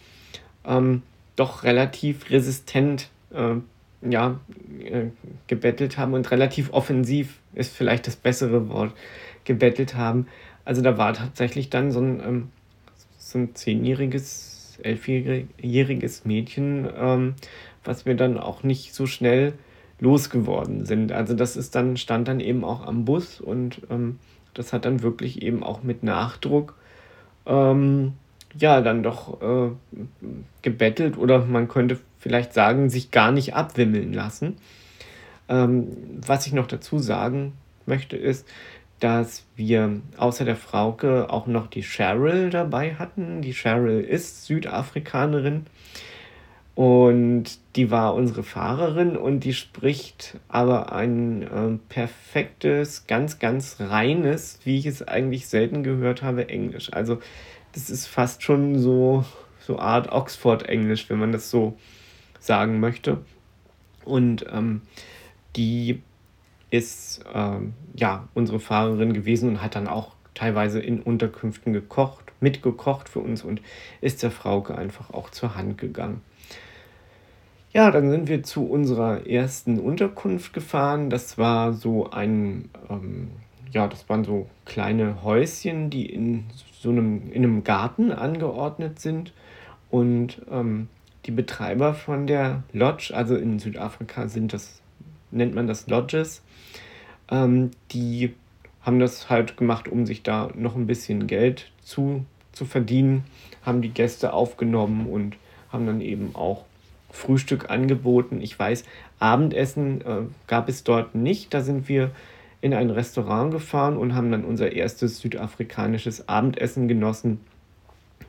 [0.65, 1.03] ähm,
[1.37, 3.57] doch relativ resistent äh,
[4.09, 4.41] ja,
[4.83, 5.07] äh,
[5.47, 8.93] gebettelt haben und relativ offensiv ist vielleicht das bessere Wort,
[9.45, 10.27] gebettelt haben.
[10.65, 12.49] Also da war tatsächlich dann so ein, ähm,
[13.19, 17.35] so ein zehnjähriges, elfjähriges Mädchen, ähm,
[17.85, 19.55] was wir dann auch nicht so schnell
[20.01, 21.13] losgeworden sind.
[21.13, 24.19] Also das ist dann, stand dann eben auch am Bus und ähm,
[24.55, 26.75] das hat dann wirklich eben auch mit Nachdruck
[27.47, 28.15] ähm,
[28.59, 29.71] ja dann doch äh,
[30.63, 34.57] gebettelt oder man könnte vielleicht sagen, sich gar nicht abwimmeln lassen.
[35.49, 35.89] Ähm,
[36.27, 37.53] was ich noch dazu sagen
[37.87, 38.47] möchte, ist,
[39.01, 43.41] dass wir außer der Frauke auch noch die Cheryl dabei hatten.
[43.41, 45.67] Die Cheryl ist Südafrikanerin
[46.75, 47.45] und
[47.77, 54.79] die war unsere Fahrerin und die spricht aber ein äh, perfektes, ganz, ganz reines, wie
[54.79, 56.93] ich es eigentlich selten gehört habe, Englisch.
[56.93, 57.19] Also
[57.73, 59.25] das ist fast schon so,
[59.59, 61.77] so Art Oxford-Englisch, wenn man das so
[62.39, 63.19] sagen möchte.
[64.05, 64.83] Und ähm,
[65.57, 66.01] die
[66.71, 73.09] ist ähm, ja unsere Fahrerin gewesen und hat dann auch teilweise in Unterkünften gekocht, mitgekocht
[73.09, 73.61] für uns und
[74.01, 76.23] ist der Frauke einfach auch zur Hand gegangen.
[77.73, 81.09] Ja, dann sind wir zu unserer ersten Unterkunft gefahren.
[81.09, 83.31] Das war so ein, ähm,
[83.71, 86.47] ja, das waren so kleine Häuschen, die in
[86.81, 89.33] so einem, in einem Garten angeordnet sind.
[89.89, 90.89] Und ähm,
[91.27, 94.83] die Betreiber von der Lodge, also in Südafrika sind das,
[95.31, 96.43] nennt man das Lodges,
[97.31, 98.35] ähm, die
[98.83, 103.25] haben das halt gemacht, um sich da noch ein bisschen Geld zu, zu verdienen,
[103.63, 105.37] haben die Gäste aufgenommen und
[105.71, 106.65] haben dann eben auch
[107.11, 108.41] Frühstück angeboten.
[108.41, 108.85] Ich weiß,
[109.19, 111.53] Abendessen äh, gab es dort nicht.
[111.53, 112.11] Da sind wir
[112.61, 117.41] in ein Restaurant gefahren und haben dann unser erstes südafrikanisches Abendessen genossen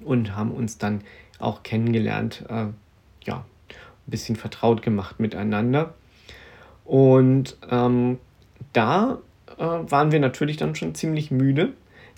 [0.04, 1.02] und haben uns dann
[1.40, 2.68] auch kennengelernt, äh,
[3.26, 5.94] ja, ein bisschen vertraut gemacht miteinander.
[6.86, 8.20] Und ähm,
[8.74, 9.20] da
[9.58, 11.74] äh, waren wir natürlich dann schon ziemlich müde,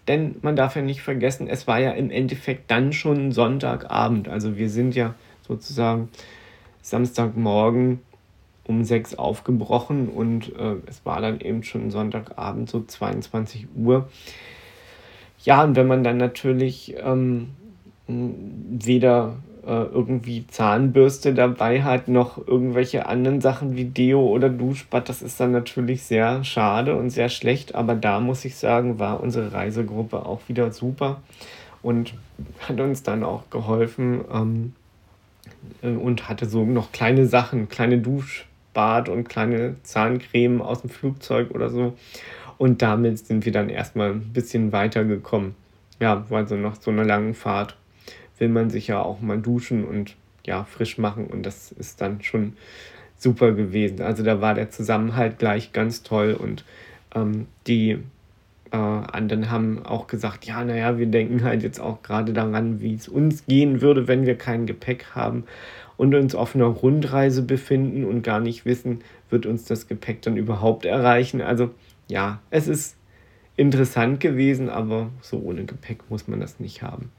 [0.08, 4.28] denn man darf ja nicht vergessen, es war ja im Endeffekt dann schon Sonntagabend.
[4.28, 5.16] Also wir sind ja
[5.48, 6.10] sozusagen
[6.84, 8.02] Samstagmorgen
[8.66, 14.08] um sechs aufgebrochen und äh, es war dann eben schon Sonntagabend, so 22 Uhr.
[15.44, 17.50] Ja, und wenn man dann natürlich ähm,
[18.08, 25.22] weder äh, irgendwie Zahnbürste dabei hat, noch irgendwelche anderen Sachen wie Deo oder Duschbad, das
[25.22, 27.76] ist dann natürlich sehr schade und sehr schlecht.
[27.76, 31.22] Aber da muss ich sagen, war unsere Reisegruppe auch wieder super
[31.82, 32.14] und
[32.68, 34.83] hat uns dann auch geholfen ähm, äh,
[35.82, 41.52] und hatte so noch kleine Sachen, kleine Dusch Bad und kleine Zahncreme aus dem Flugzeug
[41.52, 41.94] oder so.
[42.58, 45.56] Und damit sind wir dann erstmal ein bisschen weitergekommen.
[46.00, 47.78] Ja, weil so nach so einer langen Fahrt
[48.40, 50.16] will man sich ja auch mal duschen und
[50.46, 51.28] ja, frisch machen.
[51.28, 52.54] Und das ist dann schon
[53.18, 54.02] super gewesen.
[54.02, 56.66] Also da war der Zusammenhalt gleich ganz toll und
[57.16, 58.00] ähm, die
[58.74, 62.96] äh, anderen haben auch gesagt, ja, naja, wir denken halt jetzt auch gerade daran, wie
[62.96, 65.44] es uns gehen würde, wenn wir kein Gepäck haben
[65.96, 70.38] und uns auf einer Rundreise befinden und gar nicht wissen, wird uns das Gepäck dann
[70.38, 71.40] überhaupt erreichen.
[71.40, 71.70] Also
[72.08, 72.98] ja, es ist
[73.56, 77.12] interessant gewesen, aber so ohne Gepäck muss man das nicht haben.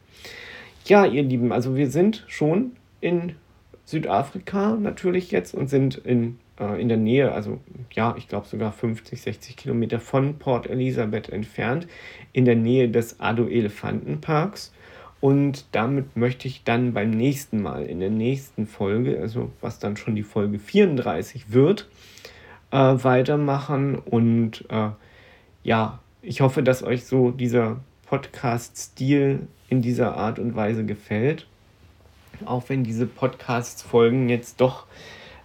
[0.87, 3.37] ja, ihr Lieben, also wir sind schon in
[3.85, 7.61] Südafrika natürlich jetzt und sind in, äh, in der Nähe, also
[7.93, 11.87] ja, ich glaube sogar 50, 60 Kilometer von Port Elizabeth entfernt,
[12.33, 14.73] in der Nähe des Ado-Elefantenparks.
[15.21, 19.97] Und damit möchte ich dann beim nächsten Mal, in der nächsten Folge, also was dann
[19.97, 21.89] schon die Folge 34 wird,
[22.71, 23.97] äh, weitermachen.
[23.97, 24.91] Und äh,
[25.63, 31.47] ja, ich hoffe, dass euch so dieser Podcast-Stil in dieser Art und Weise gefällt.
[32.45, 34.87] Auch wenn diese Podcast-Folgen jetzt doch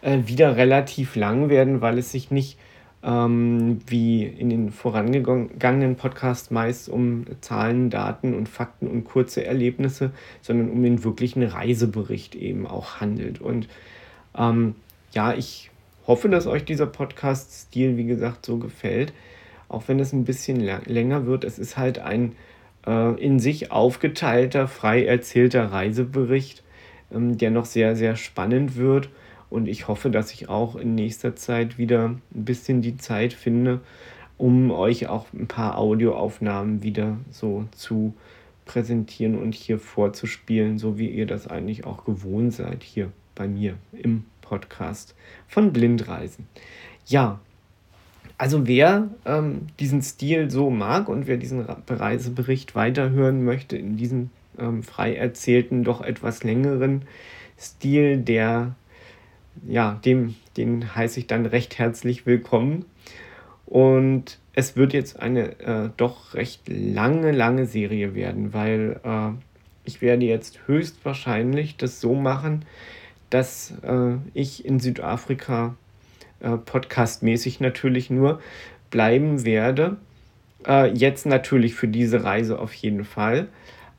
[0.01, 2.57] äh, wieder relativ lang werden, weil es sich nicht
[3.01, 10.11] ähm, wie in den vorangegangenen Podcasts meist um Zahlen, Daten und Fakten und kurze Erlebnisse,
[10.41, 13.39] sondern um den wirklichen Reisebericht eben auch handelt.
[13.39, 13.69] Und
[14.37, 14.75] ähm,
[15.13, 15.71] ja, ich
[16.07, 19.13] hoffe, dass euch dieser Podcast-Stil, wie gesagt, so gefällt.
[19.69, 21.43] Auch wenn es ein bisschen länger wird.
[21.43, 22.35] Es ist halt ein
[22.85, 26.63] äh, in sich aufgeteilter, frei erzählter Reisebericht,
[27.13, 29.09] ähm, der noch sehr, sehr spannend wird.
[29.49, 33.81] Und ich hoffe, dass ich auch in nächster Zeit wieder ein bisschen die Zeit finde,
[34.37, 38.13] um euch auch ein paar Audioaufnahmen wieder so zu
[38.65, 43.75] präsentieren und hier vorzuspielen, so wie ihr das eigentlich auch gewohnt seid hier bei mir
[43.93, 45.15] im Podcast
[45.47, 46.47] von Blindreisen.
[47.07, 47.39] Ja,
[48.37, 54.29] also wer ähm, diesen Stil so mag und wer diesen Reisebericht weiterhören möchte in diesem
[54.57, 57.01] ähm, frei erzählten, doch etwas längeren
[57.57, 58.75] Stil, der
[59.67, 62.85] ja, dem, den heiße ich dann recht herzlich willkommen.
[63.65, 69.29] Und es wird jetzt eine äh, doch recht lange, lange Serie werden, weil äh,
[69.85, 72.65] ich werde jetzt höchstwahrscheinlich das so machen,
[73.29, 75.75] dass äh, ich in Südafrika
[76.39, 78.41] äh, podcastmäßig natürlich nur
[78.89, 79.97] bleiben werde.
[80.67, 83.47] Äh, jetzt natürlich für diese Reise auf jeden Fall.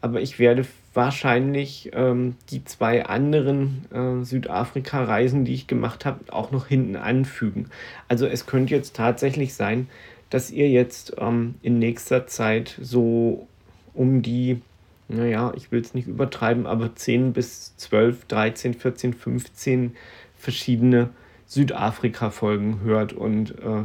[0.00, 6.50] Aber ich werde wahrscheinlich ähm, die zwei anderen äh, Südafrika-Reisen, die ich gemacht habe, auch
[6.50, 7.70] noch hinten anfügen.
[8.08, 9.88] Also es könnte jetzt tatsächlich sein,
[10.30, 13.46] dass ihr jetzt ähm, in nächster Zeit so
[13.94, 14.62] um die,
[15.08, 19.96] naja, ich will es nicht übertreiben, aber 10 bis 12, 13, 14, 15
[20.36, 21.10] verschiedene
[21.46, 23.12] Südafrika-Folgen hört.
[23.12, 23.84] Und äh,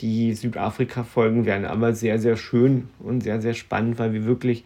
[0.00, 4.64] die Südafrika-Folgen werden aber sehr, sehr schön und sehr, sehr spannend, weil wir wirklich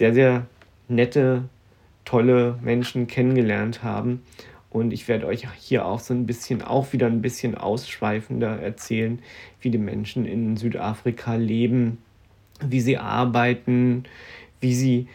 [0.00, 0.46] sehr, sehr
[0.88, 1.44] nette,
[2.06, 4.22] tolle Menschen kennengelernt haben.
[4.70, 9.18] Und ich werde euch hier auch so ein bisschen, auch wieder ein bisschen ausschweifender erzählen,
[9.60, 11.98] wie die Menschen in Südafrika leben,
[12.66, 14.04] wie sie arbeiten,
[14.60, 15.06] wie sie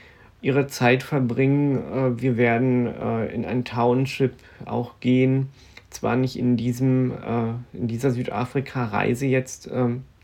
[0.43, 1.77] ihre Zeit verbringen.
[1.77, 4.33] Äh, wir werden äh, in ein Township
[4.65, 5.49] auch gehen.
[5.89, 9.63] Zwar nicht in, diesem, äh, in dieser Südafrika-Reise jetzt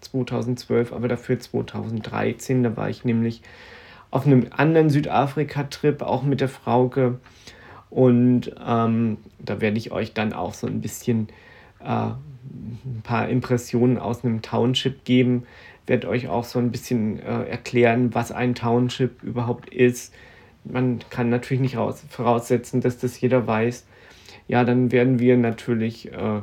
[0.02, 2.62] 2012, ähm, aber dafür 2013.
[2.62, 3.42] Da war ich nämlich
[4.12, 7.20] auf einem anderen Südafrika-Trip, auch mit der Frauke.
[7.90, 11.28] Und ähm, da werde ich euch dann auch so ein bisschen
[11.80, 15.44] äh, ein paar Impressionen aus einem Township geben.
[15.88, 20.14] Werde euch auch so ein bisschen äh, erklären, was ein Township überhaupt ist.
[20.64, 23.86] Man kann natürlich nicht raus, voraussetzen, dass das jeder weiß.
[24.48, 26.42] Ja, dann werden wir natürlich äh,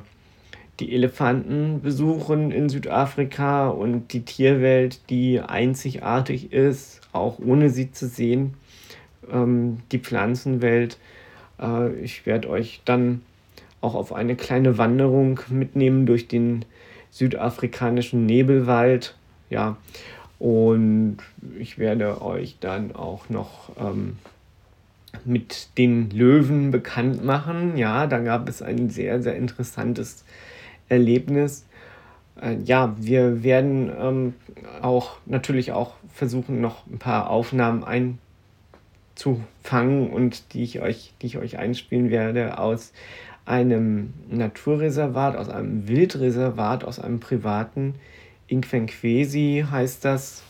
[0.80, 8.06] die Elefanten besuchen in Südafrika und die Tierwelt, die einzigartig ist, auch ohne sie zu
[8.06, 8.54] sehen.
[9.30, 10.98] Ähm, die Pflanzenwelt.
[11.60, 13.22] Äh, ich werde euch dann
[13.80, 16.64] auch auf eine kleine Wanderung mitnehmen durch den
[17.10, 19.14] südafrikanischen Nebelwald.
[19.50, 19.76] Ja,
[20.38, 21.18] und
[21.58, 24.18] ich werde euch dann auch noch ähm,
[25.24, 27.76] mit den Löwen bekannt machen.
[27.76, 30.24] Ja, da gab es ein sehr, sehr interessantes
[30.88, 31.66] Erlebnis.
[32.40, 34.34] Äh, ja, wir werden ähm,
[34.82, 37.84] auch natürlich auch versuchen, noch ein paar Aufnahmen
[39.16, 42.92] einzufangen und die ich euch, die ich euch einspielen werde aus
[43.44, 47.94] einem Naturreservat, aus einem Wildreservat, aus einem privaten
[48.46, 50.42] Inkwenkwesi heißt das.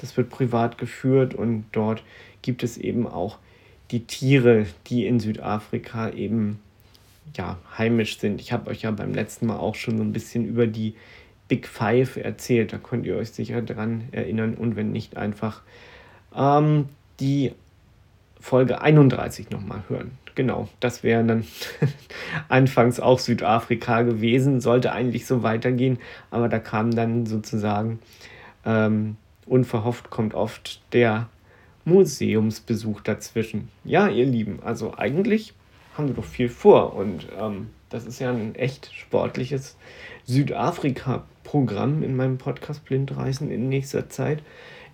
[0.00, 2.02] Das wird privat geführt und dort
[2.40, 3.38] gibt es eben auch
[3.90, 6.60] die Tiere, die in Südafrika eben
[7.36, 8.40] ja, heimisch sind.
[8.40, 10.94] Ich habe euch ja beim letzten Mal auch schon so ein bisschen über die
[11.48, 12.72] Big Five erzählt.
[12.72, 15.62] Da könnt ihr euch sicher dran erinnern und wenn nicht, einfach
[16.34, 17.52] ähm, die
[18.40, 20.12] Folge 31 nochmal hören.
[20.34, 21.44] Genau, das wäre dann
[22.48, 25.98] anfangs auch Südafrika gewesen, sollte eigentlich so weitergehen,
[26.30, 27.98] aber da kam dann sozusagen
[28.64, 29.16] ähm,
[29.46, 31.28] unverhofft kommt oft der
[31.84, 33.68] Museumsbesuch dazwischen.
[33.84, 35.54] Ja, ihr Lieben, also eigentlich
[35.94, 36.94] haben wir doch viel vor.
[36.94, 39.76] Und ähm, das ist ja ein echt sportliches
[40.24, 44.42] Südafrika-Programm in meinem Podcast Blindreisen in nächster Zeit.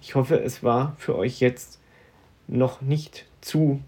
[0.01, 1.80] Ich hoffe, es war für euch jetzt
[2.49, 3.80] noch nicht zu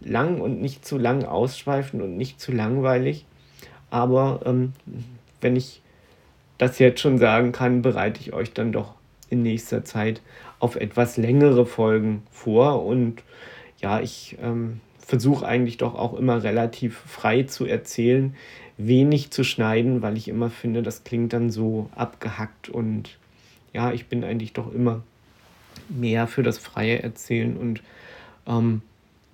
[0.00, 3.26] lang und nicht zu lang ausschweifend und nicht zu langweilig.
[3.90, 4.72] Aber ähm,
[5.40, 5.82] wenn ich
[6.58, 8.94] das jetzt schon sagen kann, bereite ich euch dann doch
[9.28, 10.22] in nächster Zeit
[10.58, 12.84] auf etwas längere Folgen vor.
[12.84, 13.22] Und
[13.80, 18.34] ja, ich ähm, versuche eigentlich doch auch immer relativ frei zu erzählen,
[18.76, 23.16] wenig zu schneiden, weil ich immer finde, das klingt dann so abgehackt und
[23.72, 25.02] ja, ich bin eigentlich doch immer
[25.88, 27.82] mehr für das freie Erzählen und
[28.48, 28.82] ähm,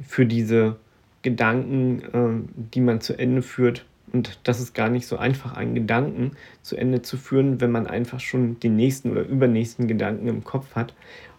[0.07, 0.77] für diese
[1.23, 3.87] Gedanken, äh, die man zu Ende führt.
[4.13, 7.87] Und das ist gar nicht so einfach, einen Gedanken zu Ende zu führen, wenn man
[7.87, 10.93] einfach schon den nächsten oder übernächsten Gedanken im Kopf hat.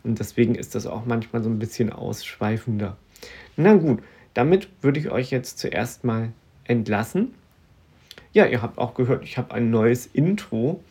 [0.04, 2.98] Und deswegen ist das auch manchmal so ein bisschen ausschweifender.
[3.58, 4.00] Na gut,
[4.34, 6.32] damit würde ich euch jetzt zuerst mal
[6.66, 7.34] entlassen.
[8.32, 10.84] Ja, ihr habt auch gehört, ich habe ein neues Intro.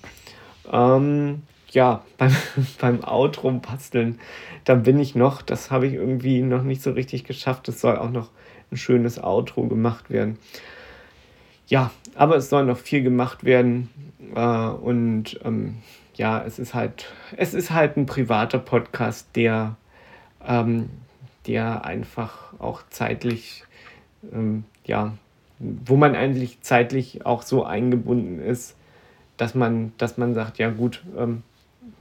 [0.71, 2.37] Ähm, ja, beim,
[2.81, 4.21] beim Outro basteln,
[4.65, 5.43] da bin ich noch.
[5.43, 7.69] Das habe ich irgendwie noch nicht so richtig geschafft.
[7.69, 8.31] Es soll auch noch
[8.71, 10.39] ein schönes Outro gemacht werden.
[11.67, 13.89] Ja, aber es soll noch viel gemacht werden.
[14.35, 15.79] Äh, und ähm,
[16.15, 19.77] ja, es ist halt, es ist halt ein privater Podcast, der,
[20.47, 20.91] ähm,
[21.47, 23.65] der einfach auch zeitlich,
[24.33, 25.15] ähm, ja,
[25.59, 28.77] wo man eigentlich zeitlich auch so eingebunden ist,
[29.37, 31.43] dass man, dass man sagt, ja gut, ähm,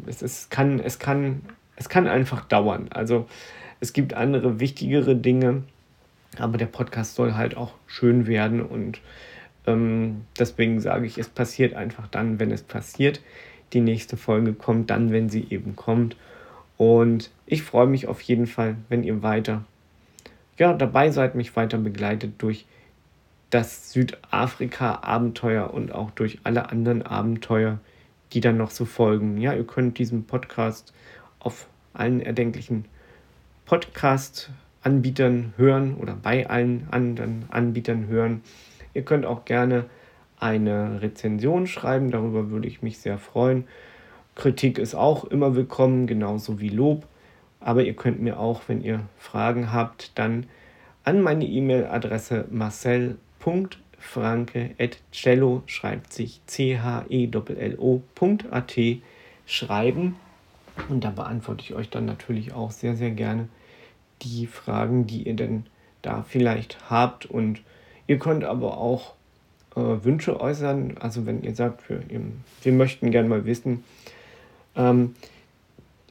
[0.05, 1.41] es, es, kann, es, kann,
[1.75, 2.87] es kann einfach dauern.
[2.91, 3.27] Also
[3.79, 5.63] es gibt andere wichtigere Dinge,
[6.37, 9.01] aber der Podcast soll halt auch schön werden und
[9.67, 13.21] ähm, deswegen sage ich, es passiert einfach dann, wenn es passiert.
[13.73, 16.15] Die nächste Folge kommt dann, wenn sie eben kommt.
[16.82, 19.65] Und ich freue mich auf jeden Fall, wenn ihr weiter
[20.57, 22.65] ja, dabei seid, mich weiter begleitet durch
[23.51, 27.77] das Südafrika-Abenteuer und auch durch alle anderen Abenteuer,
[28.34, 29.38] die dann noch so folgen.
[29.38, 30.91] Ja, ihr könnt diesen Podcast
[31.38, 32.86] auf allen erdenklichen
[33.67, 38.41] Podcast-Anbietern hören oder bei allen anderen Anbietern hören.
[38.95, 39.86] Ihr könnt auch gerne
[40.39, 43.65] eine Rezension schreiben, darüber würde ich mich sehr freuen.
[44.36, 47.05] Kritik ist auch immer willkommen, genauso wie Lob.
[47.59, 50.47] Aber ihr könnt mir auch, wenn ihr Fragen habt, dann
[51.03, 53.69] an meine E-Mail-Adresse marcel.com
[54.01, 57.11] franke.cello schreibt sich c-h-e-l-l-o.at
[59.45, 60.15] schreiben.
[60.89, 63.49] Und da beantworte ich euch dann natürlich auch sehr, sehr gerne
[64.21, 65.65] die Fragen, die ihr denn
[66.01, 67.25] da vielleicht habt.
[67.25, 67.61] Und
[68.07, 69.13] ihr könnt aber auch
[69.75, 70.97] äh, Wünsche äußern.
[70.99, 72.01] Also wenn ihr sagt, wir,
[72.61, 73.84] wir möchten gerne mal wissen,
[74.76, 75.15] ähm,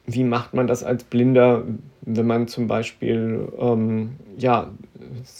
[0.05, 1.63] wie macht man das als Blinder,
[2.01, 4.71] wenn man zum Beispiel ähm, ja,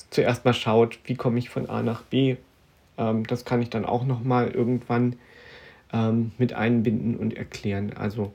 [0.10, 2.38] zuerst mal schaut, wie komme ich von A nach B.
[2.98, 5.16] Ähm, das kann ich dann auch nochmal irgendwann
[5.92, 7.94] ähm, mit einbinden und erklären.
[7.94, 8.34] Also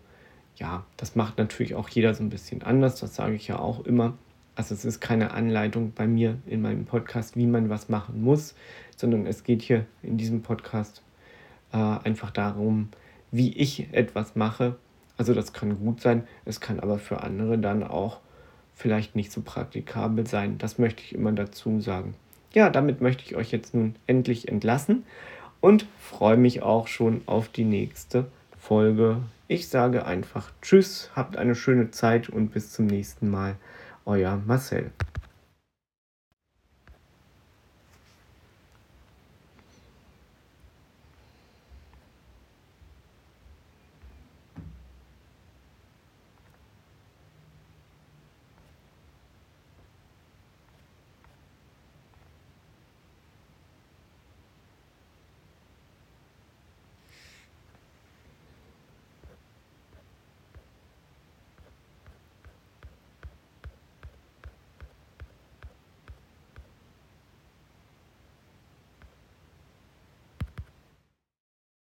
[0.57, 3.85] ja, das macht natürlich auch jeder so ein bisschen anders, das sage ich ja auch
[3.85, 4.15] immer.
[4.55, 8.55] Also es ist keine Anleitung bei mir in meinem Podcast, wie man was machen muss,
[8.97, 11.03] sondern es geht hier in diesem Podcast
[11.73, 12.89] äh, einfach darum,
[13.37, 14.77] wie ich etwas mache
[15.17, 18.21] also das kann gut sein, es kann aber für andere dann auch
[18.75, 20.59] vielleicht nicht so praktikabel sein.
[20.59, 22.15] Das möchte ich immer dazu sagen.
[22.53, 25.05] Ja, damit möchte ich euch jetzt nun endlich entlassen
[25.61, 28.27] und freue mich auch schon auf die nächste
[28.59, 29.19] Folge.
[29.49, 33.57] Ich sage einfach Tschüss, habt eine schöne Zeit und bis zum nächsten Mal.
[34.05, 34.91] Euer Marcel.